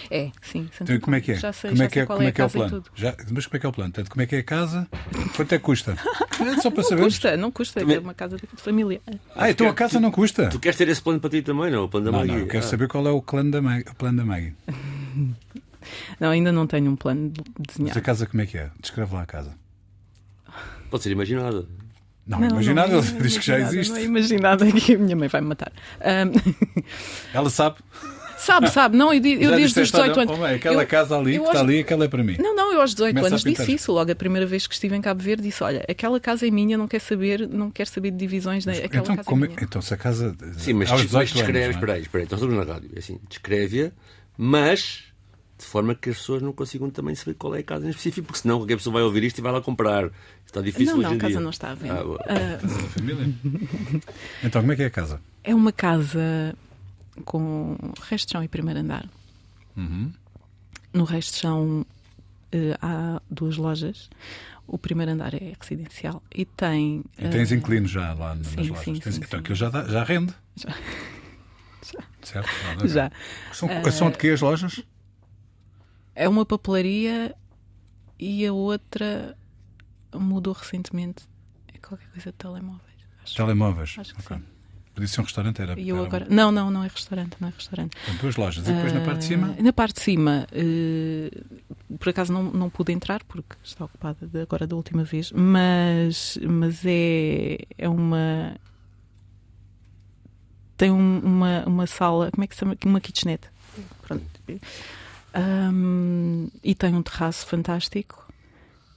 É, 0.09 0.31
sim. 0.41 0.69
Santo 0.77 0.91
Então, 0.91 0.99
como 1.01 1.15
é 1.15 1.21
que 1.21 1.31
é? 1.31 1.35
Já 1.35 1.53
sei, 1.53 1.69
como 1.71 1.77
já 1.77 1.83
é 1.85 1.87
que 1.87 1.93
sei 1.93 2.03
é, 2.03 2.05
qual 2.05 2.17
como 2.17 2.27
é, 2.27 2.29
é, 2.29 2.31
que 2.33 2.41
é 2.41 2.45
o 2.45 2.49
plano? 2.49 2.69
tudo. 2.81 2.91
Já, 2.95 3.15
mas 3.31 3.45
como 3.45 3.57
é 3.57 3.59
que 3.59 3.65
é 3.65 3.69
o 3.69 3.71
plano? 3.71 3.91
Portanto, 3.91 4.09
como 4.11 4.21
é 4.21 4.25
que 4.25 4.35
é 4.35 4.39
a 4.39 4.43
casa? 4.43 4.87
Quanto 5.35 5.53
é 5.53 5.57
que 5.57 5.63
custa? 5.63 5.97
É 6.43 6.61
só 6.61 6.69
para 6.71 6.81
Não 6.81 6.89
saber. 6.89 7.01
custa, 7.03 7.37
não 7.37 7.51
custa. 7.51 7.79
É 7.81 7.99
uma 7.99 8.13
casa 8.13 8.35
de 8.37 8.47
família. 8.57 8.99
Ah, 9.35 9.49
então 9.49 9.67
a 9.67 9.73
casa 9.73 9.99
não 9.99 10.11
custa? 10.11 10.49
tu 10.49 10.59
queres 10.59 10.77
ter 10.77 10.87
esse 10.89 11.01
plano 11.01 11.19
para 11.19 11.29
ti 11.29 11.41
também, 11.41 11.71
não? 11.71 11.85
O 11.85 11.89
plano 11.89 12.05
da 12.07 12.11
Não, 12.11 12.19
Maggie? 12.19 12.33
não, 12.33 12.39
eu 12.41 12.47
quero 12.47 12.65
Ah. 12.65 12.67
saber 12.67 12.87
qual 12.87 13.07
é 13.07 13.11
o 13.11 13.21
plano 13.21 13.51
da 13.51 13.61
Maggie. 13.61 13.85
O 13.89 13.95
plano 13.95 14.17
da 14.17 14.25
Maggie. 14.25 14.53
Não, 16.19 16.29
ainda 16.29 16.51
não 16.51 16.65
tenho 16.65 16.89
um 16.91 16.95
plano 16.95 17.29
de 17.29 17.41
Mas 17.57 17.67
desenhar. 17.77 17.97
a 17.97 18.01
casa 18.01 18.25
como 18.25 18.41
é 18.41 18.45
que 18.45 18.57
é? 18.57 18.69
Descreve 18.81 19.13
lá 19.13 19.21
a 19.23 19.25
casa. 19.25 19.53
Pode 20.89 21.03
ser 21.03 21.11
imaginada. 21.11 21.65
Não, 22.25 22.39
Não, 22.39 22.47
imaginado, 22.51 22.93
não 22.93 22.99
é 22.99 23.01
ele 23.05 23.21
diz 23.21 23.37
que 23.37 23.45
já 23.45 23.59
imaginada, 23.59 23.75
existe. 23.75 23.91
Não 23.91 23.97
é 23.97 24.03
imaginada 24.03 24.71
que 24.71 24.95
a 24.95 24.97
minha 24.97 25.15
mãe 25.15 25.27
vai 25.27 25.41
me 25.41 25.47
matar. 25.47 25.73
Ahm, 26.01 26.31
Ela 27.33 27.49
sabe. 27.49 27.77
Sabe, 28.43 28.69
sabe. 28.69 28.97
Não, 28.97 29.13
eu, 29.13 29.19
desde 29.19 29.45
os 29.47 29.67
disseste, 29.69 29.95
olha, 29.95 30.09
18 30.09 30.19
anos. 30.21 30.33
oh, 30.35 30.37
mãe, 30.41 30.55
aquela 30.55 30.83
eu- 30.83 30.87
casa 30.87 31.17
ali 31.17 31.39
que 31.39 31.45
está 31.45 31.59
ali, 31.59 31.79
aquela 31.79 32.05
é 32.05 32.07
para 32.07 32.23
mim. 32.23 32.35
Não, 32.39 32.55
não, 32.55 32.71
eu 32.73 32.81
aos 32.81 32.91
18 32.93 33.15
Começa 33.15 33.35
anos 33.35 33.45
a 33.45 33.49
disse 33.49 33.71
isso. 33.73 33.91
Logo 33.91 34.11
a 34.11 34.15
primeira 34.15 34.45
vez 34.45 34.67
que 34.67 34.73
estive 34.73 34.95
em 34.95 35.01
Cabo 35.01 35.21
Verde 35.21 35.43
disse: 35.43 35.63
Olha, 35.63 35.83
aquela 35.89 36.19
casa 36.19 36.47
é 36.47 36.51
minha, 36.51 36.77
não 36.77 36.87
quer 36.87 36.99
saber, 37.01 37.47
não 37.47 37.71
quer 37.71 37.87
saber 37.87 38.11
de 38.11 38.17
divisões. 38.17 38.65
né? 38.65 38.73
Aquela 38.83 39.03
Então, 39.03 39.15
casa 39.15 39.27
como 39.29 39.45
é 39.45 39.47
é- 39.47 39.51
minha. 39.51 39.63
então, 39.63 39.81
se 39.81 39.93
a 39.93 39.97
casa. 39.97 40.35
Sim, 40.57 40.73
mas, 40.73 40.89
aos 40.91 41.01
mas 41.01 41.07
18 41.07 41.33
descreve, 41.33 41.57
anos, 41.63 41.67
não 41.67 41.73
espera 41.81 41.91
é? 41.91 41.95
aí, 41.95 42.01
espera 42.01 42.21
aí, 42.21 42.25
então 42.25 42.37
estamos 42.37 42.67
na 42.67 42.73
rádio. 42.73 42.89
É 42.95 42.99
assim, 42.99 43.19
descreve-a, 43.29 43.91
mas 44.37 45.03
de 45.57 45.65
forma 45.65 45.95
que 45.95 46.09
as 46.09 46.17
pessoas 46.17 46.41
não 46.41 46.51
consigam 46.51 46.89
também 46.89 47.15
saber 47.15 47.35
qual 47.35 47.55
é 47.55 47.59
a 47.59 47.63
casa 47.63 47.85
em 47.85 47.89
específico, 47.89 48.27
porque 48.27 48.41
senão 48.41 48.57
qualquer 48.57 48.75
pessoa 48.75 48.93
vai 48.95 49.03
ouvir 49.03 49.23
isto 49.23 49.37
e 49.37 49.41
vai 49.41 49.51
lá 49.51 49.61
comprar. 49.61 50.09
Está 50.45 50.59
difícil 50.61 50.87
Não, 50.87 50.99
hoje 50.99 51.03
não, 51.03 51.13
em 51.13 51.17
a 51.17 51.19
casa 51.21 51.31
dia. 51.31 51.39
não 51.39 51.49
está 51.51 51.73
venda. 51.73 51.99
Ah, 51.99 52.03
boa. 52.03 52.19
Ah, 52.27 52.59
Da 52.61 52.67
família. 52.89 53.33
Então, 54.43 54.61
como 54.61 54.73
é 54.73 54.75
que 54.75 54.83
é 54.83 54.85
a 54.87 54.89
casa? 54.89 55.21
é 55.43 55.55
uma 55.55 55.71
casa 55.71 56.53
com 57.25 57.75
resto 58.01 58.27
de 58.27 58.31
chão 58.33 58.43
e 58.43 58.47
primeiro 58.47 58.79
andar. 58.79 59.07
Uhum. 59.75 60.11
No 60.93 61.03
resto 61.03 61.33
de 61.33 61.39
chão 61.39 61.85
eh, 62.51 62.77
há 62.81 63.21
duas 63.29 63.57
lojas. 63.57 64.09
O 64.65 64.77
primeiro 64.77 65.11
andar 65.11 65.33
é 65.33 65.53
residencial 65.59 66.23
e 66.33 66.45
tem. 66.45 67.03
E 67.17 67.27
tens 67.27 67.51
eh, 67.51 67.55
inquilinos 67.55 67.91
já 67.91 68.13
lá 68.13 68.33
nas 68.35 68.47
sim, 68.47 68.55
lojas. 68.69 68.79
sim, 68.83 68.99
Tens- 68.99 69.15
sim, 69.15 69.21
então 69.23 69.39
sim. 69.39 69.43
aquilo 69.43 69.55
já, 69.55 69.69
dá- 69.69 69.83
já 69.85 70.03
rende. 70.03 70.33
Já. 70.55 70.69
Certo? 72.21 72.49
A 72.71 72.75
ver. 72.75 72.87
Já. 72.87 73.11
São, 73.51 73.67
são 73.91 74.09
de 74.09 74.17
que 74.17 74.29
as 74.29 74.39
lojas? 74.39 74.81
É 76.15 76.29
uma 76.29 76.45
papelaria 76.45 77.35
e 78.17 78.45
a 78.45 78.53
outra 78.53 79.37
mudou 80.13 80.53
recentemente. 80.53 81.25
É 81.73 81.77
qualquer 81.79 82.07
coisa 82.09 82.31
de 82.31 82.37
telemóveis. 82.37 82.93
Acho. 83.23 83.35
Telemóveis. 83.35 83.95
Acho 83.97 84.13
que 84.15 84.21
Ok. 84.21 84.37
sim. 84.37 84.43
Podia 84.93 85.07
ser 85.07 85.21
um 85.21 85.23
restaurante, 85.23 85.59
era. 85.61 85.79
Eu 85.79 85.97
era- 85.97 86.05
agora. 86.05 86.27
Não, 86.29 86.51
não, 86.51 86.69
não 86.69 86.83
é 86.83 86.87
restaurante, 86.87 87.35
não 87.39 87.47
é 87.49 87.51
restaurante. 87.55 87.95
Portanto, 87.97 88.21
duas 88.21 88.35
lojas. 88.35 88.67
E 88.67 88.71
depois 88.71 88.93
na 88.93 89.01
parte 89.01 89.19
de 89.19 89.25
cima. 89.25 89.55
Ah, 89.57 89.63
Na 89.63 89.73
parte 89.73 89.95
de 89.95 90.01
cima, 90.01 90.47
eh, 90.51 91.31
por 91.99 92.09
acaso 92.09 92.31
não, 92.31 92.43
não 92.43 92.69
pude 92.69 92.91
entrar 92.91 93.23
porque 93.23 93.55
está 93.63 93.85
ocupada 93.85 94.27
de- 94.27 94.41
agora 94.41 94.67
da 94.67 94.75
última 94.75 95.03
vez, 95.03 95.31
mas, 95.31 96.37
mas 96.47 96.81
é, 96.85 97.57
é 97.77 97.89
uma. 97.89 98.55
Tem 100.77 100.91
um- 100.91 101.19
uma, 101.19 101.63
uma 101.65 101.87
sala, 101.87 102.29
como 102.31 102.43
é 102.43 102.47
que 102.47 102.53
se 102.55 102.59
chama? 102.59 102.77
Uma 102.85 102.99
kitchenette. 103.01 103.47
Pronto. 104.03 104.23
Ahm, 105.33 106.47
e 106.63 106.75
tem 106.75 106.93
um 106.95 107.01
terraço 107.01 107.45
fantástico 107.47 108.31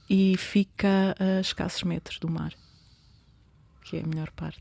e 0.09 0.37
fica 0.37 1.15
a 1.19 1.39
escassos 1.41 1.81
metros 1.83 2.19
do 2.19 2.29
mar, 2.29 2.53
que 3.83 3.97
é 3.97 4.01
a 4.03 4.07
melhor 4.07 4.29
parte. 4.31 4.59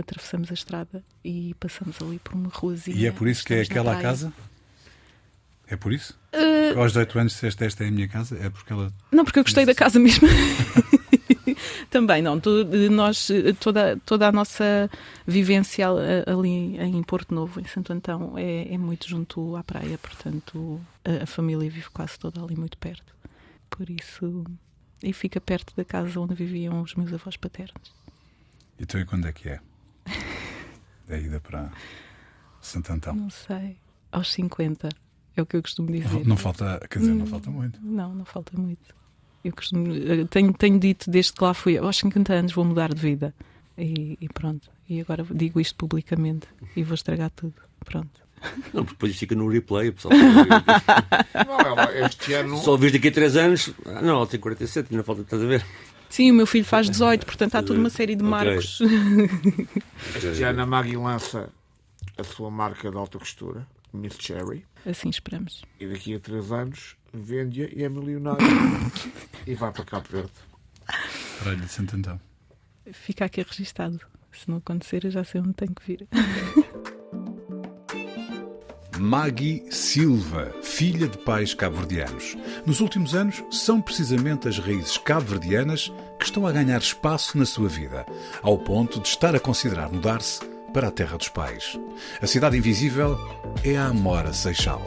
Atravessamos 0.00 0.50
a 0.50 0.54
estrada 0.54 1.02
e 1.24 1.54
passamos 1.60 1.96
ali 2.02 2.18
por 2.18 2.34
uma 2.34 2.48
ruazinha. 2.48 2.96
E 2.96 3.06
é 3.06 3.12
por 3.12 3.28
isso 3.28 3.44
que 3.44 3.54
é 3.54 3.60
aquela 3.62 3.96
a 3.96 4.00
casa? 4.02 4.32
É 5.68 5.76
por 5.76 5.92
isso? 5.92 6.18
Eh, 6.32 6.72
Aos 6.76 6.92
18 6.92 7.18
anos 7.18 7.32
disseste 7.32 7.62
esta 7.64 7.84
é 7.84 7.88
a 7.88 7.90
minha 7.92 8.08
casa? 8.08 8.36
É 8.38 8.50
porque 8.50 8.72
ela. 8.72 8.92
Não, 9.12 9.24
porque 9.24 9.38
eu 9.38 9.44
gostei 9.44 9.64
da 9.64 9.74
casa 9.74 9.98
mesmo. 10.00 10.26
Também 11.90 12.22
não. 12.22 12.38
Tu- 12.40 12.64
nós, 12.90 13.30
eh, 13.30 13.52
toda, 13.52 13.96
toda 14.04 14.28
a 14.28 14.32
nossa 14.32 14.90
vivência 15.26 15.86
eh, 16.00 16.24
ali 16.30 16.76
em 16.78 17.02
Porto 17.02 17.34
Novo, 17.34 17.60
em 17.60 17.64
Santo 17.66 17.92
Antão, 17.92 18.36
é, 18.36 18.72
é 18.74 18.78
muito 18.78 19.08
junto 19.08 19.56
à 19.56 19.62
praia. 19.62 19.98
Portanto, 19.98 20.80
a, 21.04 21.24
a 21.24 21.26
família 21.26 21.70
vive 21.70 21.88
quase 21.90 22.18
toda 22.18 22.42
ali 22.42 22.56
muito 22.56 22.76
perto. 22.78 23.14
Por 23.68 23.88
isso. 23.90 24.44
E 25.02 25.12
fica 25.12 25.40
perto 25.40 25.72
da 25.76 25.84
casa 25.84 26.18
onde 26.20 26.34
viviam 26.34 26.82
os 26.82 26.94
meus 26.94 27.12
avós 27.12 27.36
paternos. 27.36 27.92
Então 28.78 29.00
e 29.00 29.04
quando 29.04 29.26
é 29.28 29.32
que 29.32 29.48
é? 29.48 29.60
A 31.10 31.18
ida 31.18 31.40
para 31.40 31.70
Santo 32.60 32.92
Antão. 32.92 33.14
Não 33.14 33.30
sei. 33.30 33.76
Aos 34.12 34.32
50. 34.32 34.88
É 35.36 35.42
o 35.42 35.46
que 35.46 35.56
eu 35.56 35.62
costumo 35.62 35.90
dizer. 35.90 36.12
Não, 36.12 36.24
não 36.24 36.36
falta, 36.36 36.80
quer 36.90 36.98
dizer, 36.98 37.12
não 37.14 37.24
Hum. 37.24 37.28
falta 37.28 37.50
muito. 37.50 37.78
Não, 37.82 38.14
não 38.14 38.24
falta 38.24 38.58
muito. 38.58 38.94
Eu 39.44 39.52
costumo, 39.54 39.86
eu 39.94 40.26
tenho, 40.26 40.52
tenho 40.52 40.78
dito 40.78 41.10
desde 41.10 41.32
que 41.32 41.42
lá 41.42 41.54
fui, 41.54 41.78
aos 41.78 41.96
50 41.96 42.32
anos 42.32 42.52
vou 42.52 42.64
mudar 42.64 42.92
de 42.92 43.00
vida. 43.00 43.34
E, 43.78 44.18
e 44.20 44.28
pronto. 44.28 44.68
E 44.88 45.00
agora 45.00 45.24
digo 45.30 45.58
isto 45.60 45.74
publicamente 45.76 46.46
e 46.76 46.82
vou 46.82 46.94
estragar 46.94 47.30
tudo. 47.30 47.54
Pronto. 47.84 48.20
Não, 48.74 48.84
porque 48.84 48.94
depois 48.96 49.16
fica 49.16 49.34
no 49.34 49.48
replay, 49.48 49.92
pessoal. 49.92 50.12
Não, 51.46 51.60
ela, 51.60 51.98
este 52.06 52.32
ano. 52.34 52.58
Só 52.58 52.72
ouvires 52.72 52.92
daqui 52.92 53.08
a 53.08 53.12
3 53.12 53.36
anos. 53.36 53.70
Ah, 53.86 54.02
não, 54.02 54.16
ela 54.16 54.26
tem 54.26 54.40
47, 54.40 54.88
ainda 54.90 55.04
falta, 55.04 55.22
estás 55.22 55.42
a 55.42 55.46
ver? 55.46 55.64
Sim, 56.10 56.30
o 56.32 56.34
meu 56.34 56.46
filho 56.46 56.64
faz 56.64 56.90
18, 56.90 57.24
portanto 57.24 57.54
há 57.54 57.62
toda 57.62 57.78
uma 57.78 57.88
série 57.88 58.14
de 58.16 58.22
Ok. 58.24 58.30
marcos. 58.30 58.80
Este 60.16 60.42
ano 60.42 60.62
a 60.62 60.66
Maggie 60.66 60.96
lança 60.96 61.48
a 62.18 62.24
sua 62.24 62.50
marca 62.50 62.90
de 62.90 62.96
alta 62.96 63.18
costura, 63.18 63.66
Miss 63.92 64.16
Cherry, 64.18 64.66
Assim 64.84 65.08
esperamos. 65.08 65.62
e 65.78 65.86
daqui 65.86 66.14
a 66.14 66.20
3 66.20 66.52
anos 66.52 66.96
vende-a 67.14 67.68
e 67.72 67.84
é 67.84 67.88
milionária. 67.88 68.44
e 69.46 69.54
vai 69.54 69.72
para 69.72 69.84
Cabo 69.84 70.06
Verde. 70.10 70.30
Praia 71.42 71.56
de 71.56 71.68
Santo 71.68 71.96
Antão. 71.96 72.20
Fica 72.92 73.24
aqui 73.24 73.42
registado. 73.42 74.00
Se 74.32 74.48
não 74.48 74.58
acontecer, 74.58 75.04
eu 75.04 75.10
já 75.10 75.24
sei 75.24 75.40
onde 75.40 75.54
tenho 75.54 75.74
que 75.74 75.86
vir. 75.86 76.08
Maggie 79.00 79.64
Silva, 79.70 80.52
filha 80.62 81.08
de 81.08 81.16
pais 81.16 81.54
cabo-verdianos. 81.54 82.36
Nos 82.66 82.80
últimos 82.80 83.14
anos, 83.14 83.42
são 83.50 83.80
precisamente 83.80 84.46
as 84.46 84.58
raízes 84.58 84.98
cabo-verdianas 84.98 85.90
que 86.18 86.26
estão 86.26 86.46
a 86.46 86.52
ganhar 86.52 86.76
espaço 86.76 87.38
na 87.38 87.46
sua 87.46 87.66
vida, 87.66 88.04
ao 88.42 88.58
ponto 88.58 89.00
de 89.00 89.08
estar 89.08 89.34
a 89.34 89.40
considerar 89.40 89.90
mudar-se 89.90 90.40
para 90.74 90.88
a 90.88 90.90
terra 90.90 91.16
dos 91.16 91.30
pais. 91.30 91.80
A 92.20 92.26
cidade 92.26 92.58
invisível 92.58 93.18
é 93.64 93.74
a 93.78 93.86
Amora 93.86 94.34
Seixal. 94.34 94.82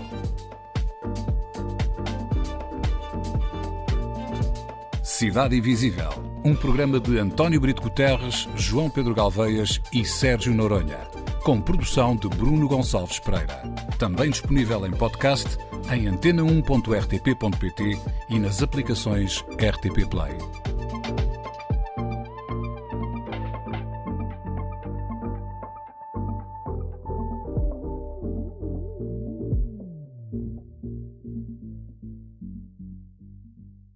Cidade 5.02 5.58
Invisível, 5.58 6.12
um 6.46 6.56
programa 6.56 7.00
de 7.00 7.18
António 7.18 7.60
Brito 7.60 7.82
Guterres, 7.82 8.48
João 8.56 8.92
Pedro 8.92 9.16
Galveias 9.16 9.82
e 9.92 10.06
Sérgio 10.06 10.54
Noronha, 10.54 11.00
com 11.44 11.60
produção 11.60 12.16
de 12.16 12.30
Bruno 12.30 12.68
Gonçalves 12.68 13.20
Pereira. 13.20 13.62
Também 14.00 14.30
disponível 14.30 14.86
em 14.88 14.92
podcast 14.92 15.58
em 15.92 16.06
antena1.rtp.pt 16.06 18.00
e 18.30 18.40
nas 18.40 18.64
aplicações 18.64 19.44
RTP 19.60 20.08
Play. 20.10 20.73